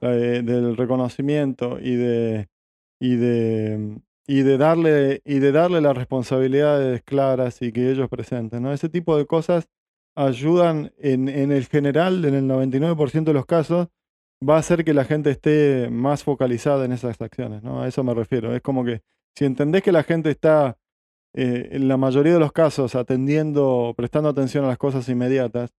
[0.00, 2.48] del reconocimiento y de
[2.98, 8.62] y de y de darle y de darle las responsabilidades claras y que ellos presenten,
[8.62, 8.72] ¿no?
[8.72, 9.68] Ese tipo de cosas
[10.14, 13.88] ayudan en, en el general, en el 99% de los casos,
[14.46, 17.82] va a hacer que la gente esté más focalizada en esas acciones, ¿no?
[17.82, 18.54] A eso me refiero.
[18.54, 19.02] Es como que
[19.36, 20.76] si entendés que la gente está
[21.34, 25.72] eh, en la mayoría de los casos atendiendo, prestando atención a las cosas inmediatas,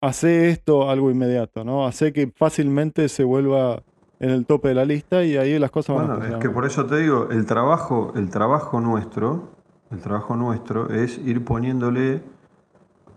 [0.00, 1.86] hace esto algo inmediato, ¿no?
[1.86, 3.82] Hace que fácilmente se vuelva
[4.20, 6.64] en el tope de la lista y ahí las cosas van a es que por
[6.64, 9.48] eso te digo, el trabajo, el trabajo nuestro,
[9.90, 12.22] el trabajo nuestro es ir poniéndole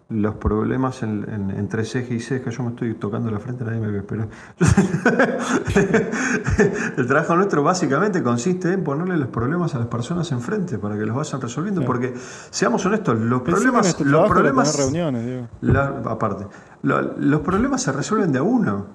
[0.10, 3.82] los problemas en, en- entre ceja y ceja, yo me estoy tocando la frente, nadie
[3.82, 4.30] me ve, pero
[6.98, 11.06] el trabajo nuestro básicamente consiste en ponerle los problemas a las personas enfrente para que
[11.06, 12.14] los vayan resolviendo, porque
[12.50, 15.48] seamos honestos, los problemas, este los problemas, reuniones, digo.
[15.62, 16.48] la- aparte,
[16.84, 18.88] lo- los problemas se resuelven de a uno,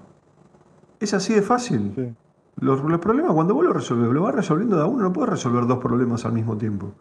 [1.00, 1.92] es así de fácil.
[1.94, 2.14] Sí.
[2.60, 5.30] Los, los problemas, cuando vos los resolves, lo vas resolviendo de a uno, no puedes
[5.30, 6.92] resolver dos problemas al mismo tiempo.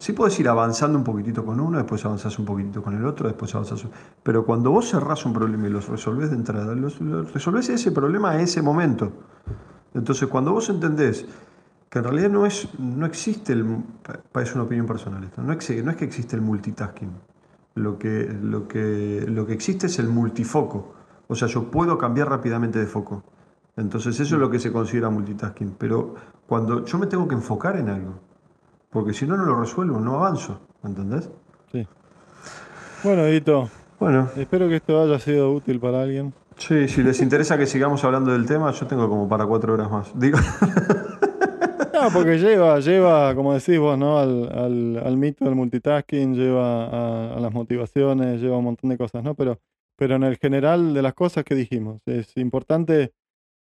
[0.00, 3.28] Sí puedes ir avanzando un poquitito con uno, después avanzás un poquitito con el otro,
[3.28, 3.84] después avanzás.
[4.22, 6.98] Pero cuando vos cerrás un problema y los resolvés de entrada, los
[7.34, 9.12] resolvés ese problema a ese momento.
[9.92, 11.26] Entonces, cuando vos entendés
[11.90, 13.66] que en realidad no es no existe el
[14.40, 17.10] es una opinión personal esto, no, ex- no es que existe el multitasking.
[17.74, 20.94] Lo que, lo, que, lo que existe es el multifoco.
[21.28, 23.22] O sea, yo puedo cambiar rápidamente de foco.
[23.76, 25.74] Entonces eso es lo que se considera multitasking.
[25.76, 26.14] Pero
[26.46, 28.14] cuando yo me tengo que enfocar en algo,
[28.90, 30.60] porque si no, no lo resuelvo, no avanzo.
[30.84, 31.30] ¿Entendés?
[31.72, 31.86] Sí.
[33.04, 33.68] Bueno, Edito,
[33.98, 36.32] Bueno, espero que esto haya sido útil para alguien.
[36.56, 39.90] sí, si les interesa que sigamos hablando del tema, yo tengo como para cuatro horas
[39.90, 40.10] más.
[40.18, 40.38] Digo,
[41.92, 44.18] No, porque lleva, lleva, como decís vos, ¿no?
[44.18, 48.96] Al, al, al mito del multitasking, lleva a, a las motivaciones, lleva un montón de
[48.96, 49.34] cosas, ¿no?
[49.34, 49.58] Pero,
[49.96, 53.12] pero en el general de las cosas que dijimos, es importante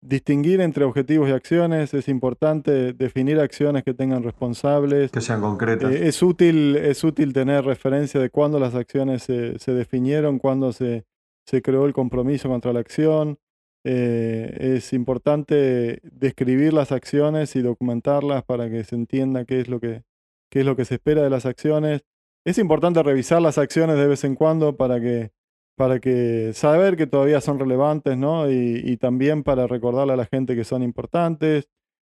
[0.04, 5.90] distinguir entre objetivos y acciones, es importante definir acciones que tengan responsables, que sean concretas.
[5.92, 10.72] Eh, es, útil, es útil tener referencia de cuándo las acciones se, se definieron, cuándo
[10.72, 11.06] se,
[11.46, 13.38] se creó el compromiso contra la acción.
[13.86, 19.80] Eh, es importante describir las acciones y documentarlas para que se entienda qué es lo
[19.80, 20.04] que,
[20.50, 22.02] qué es lo que se espera de las acciones.
[22.46, 25.32] Es importante revisar las acciones de vez en cuando para que,
[25.76, 28.50] para que saber que todavía son relevantes, ¿no?
[28.50, 31.68] Y, y también para recordarle a la gente que son importantes.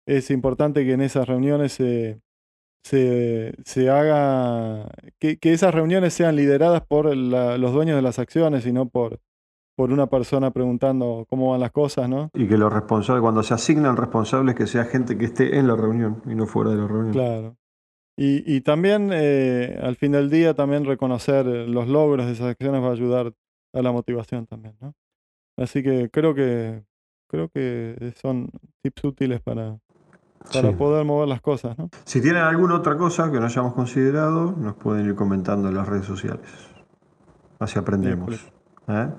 [0.08, 2.20] Es importante que en esas reuniones se,
[2.84, 4.90] se, se haga,
[5.20, 8.88] que, que esas reuniones sean lideradas por la- los dueños de las acciones y no
[8.88, 9.20] por,
[9.76, 12.30] por una persona preguntando cómo van las cosas, ¿no?
[12.34, 15.76] Y que los responsables, cuando se asignan responsables, que sea gente que esté en la
[15.76, 17.12] reunión y no fuera de la reunión.
[17.12, 17.56] Claro.
[18.18, 22.82] Y, y también eh, al fin del día también reconocer los logros de esas acciones
[22.82, 23.34] va a ayudar
[23.74, 24.94] a la motivación también, ¿no?
[25.58, 26.84] Así que creo que
[27.28, 28.50] creo que son
[28.82, 29.78] tips útiles para,
[30.52, 30.76] para Sí.
[30.76, 31.90] poder mover las cosas, ¿no?
[32.06, 35.88] Si tienen alguna otra cosa que no hayamos considerado, nos pueden ir comentando en las
[35.88, 36.50] redes sociales.
[37.60, 38.32] Así aprendemos.
[38.88, 39.10] ¿eh?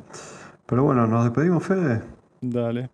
[0.67, 2.03] Pero bueno, nos despedimos, Fede.
[2.41, 2.91] Dale.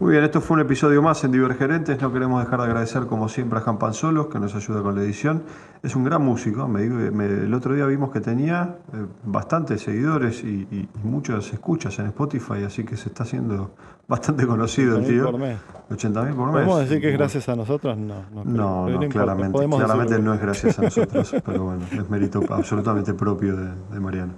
[0.00, 2.00] Muy bien, esto fue un episodio más en Divergerentes.
[2.00, 5.02] No queremos dejar de agradecer, como siempre, a Jan Panzolos, que nos ayuda con la
[5.02, 5.42] edición.
[5.82, 6.68] Es un gran músico.
[6.68, 12.06] Me, me- el otro día vimos que tenía eh, bastantes seguidores y muchas escuchas en
[12.06, 13.74] Spotify, así que se está haciendo
[14.08, 15.24] bastante conocido el 80.000 tío.
[15.30, 15.58] por mes.
[15.90, 16.54] 80 mil por mes.
[16.54, 17.96] ¿Podemos decir que es gracias a nosotros?
[17.96, 23.14] No, no, No, claramente, claramente no es gracias a nosotros, pero bueno, es mérito absolutamente
[23.14, 24.34] propio de, de Mariano.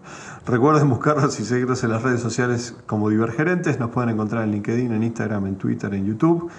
[0.47, 4.93] Recuerden buscarnos y seguirnos en las redes sociales como Divergerentes, nos pueden encontrar en LinkedIn,
[4.93, 6.51] en Instagram, en Twitter, en YouTube.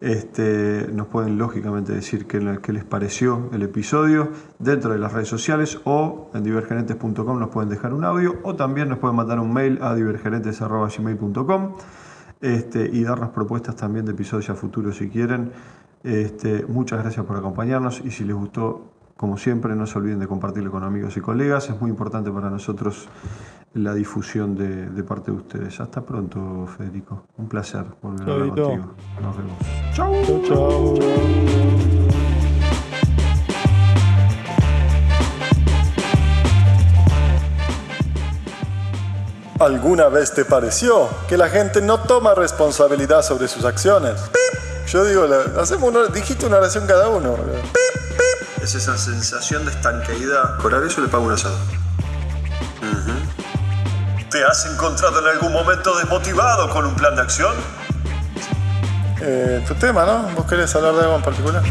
[0.00, 5.78] Este, nos pueden lógicamente decir qué les pareció el episodio dentro de las redes sociales
[5.84, 9.78] o en divergerentes.com nos pueden dejar un audio o también nos pueden mandar un mail
[9.80, 11.76] a divergerentes.gmail.com
[12.42, 15.52] este, y darnos propuestas también de episodios a futuro si quieren.
[16.02, 20.26] Este, muchas gracias por acompañarnos y si les gustó, como siempre, no se olviden de
[20.26, 21.70] compartirlo con amigos y colegas.
[21.70, 23.08] Es muy importante para nosotros
[23.74, 25.80] la difusión de, de parte de ustedes.
[25.80, 27.22] Hasta pronto, Federico.
[27.38, 28.94] Un placer volver a hablar contigo.
[29.22, 29.58] Nos vemos.
[29.94, 30.12] Chau.
[30.44, 32.11] Chau, chau.
[39.64, 44.20] ¿Alguna vez te pareció que la gente no toma responsabilidad sobre sus acciones?
[44.32, 44.88] ¡Pip!
[44.88, 45.28] Yo digo,
[45.60, 47.36] hacemos una, dijiste una oración cada uno.
[48.60, 50.58] Es esa sensación de estanqueidad.
[50.58, 51.56] Por eso le pago un asado.
[54.30, 57.54] ¿Te has encontrado en algún momento desmotivado con un plan de acción?
[59.20, 60.22] Eh, tu tema, ¿no?
[60.34, 61.62] ¿Vos querés hablar de algo en particular?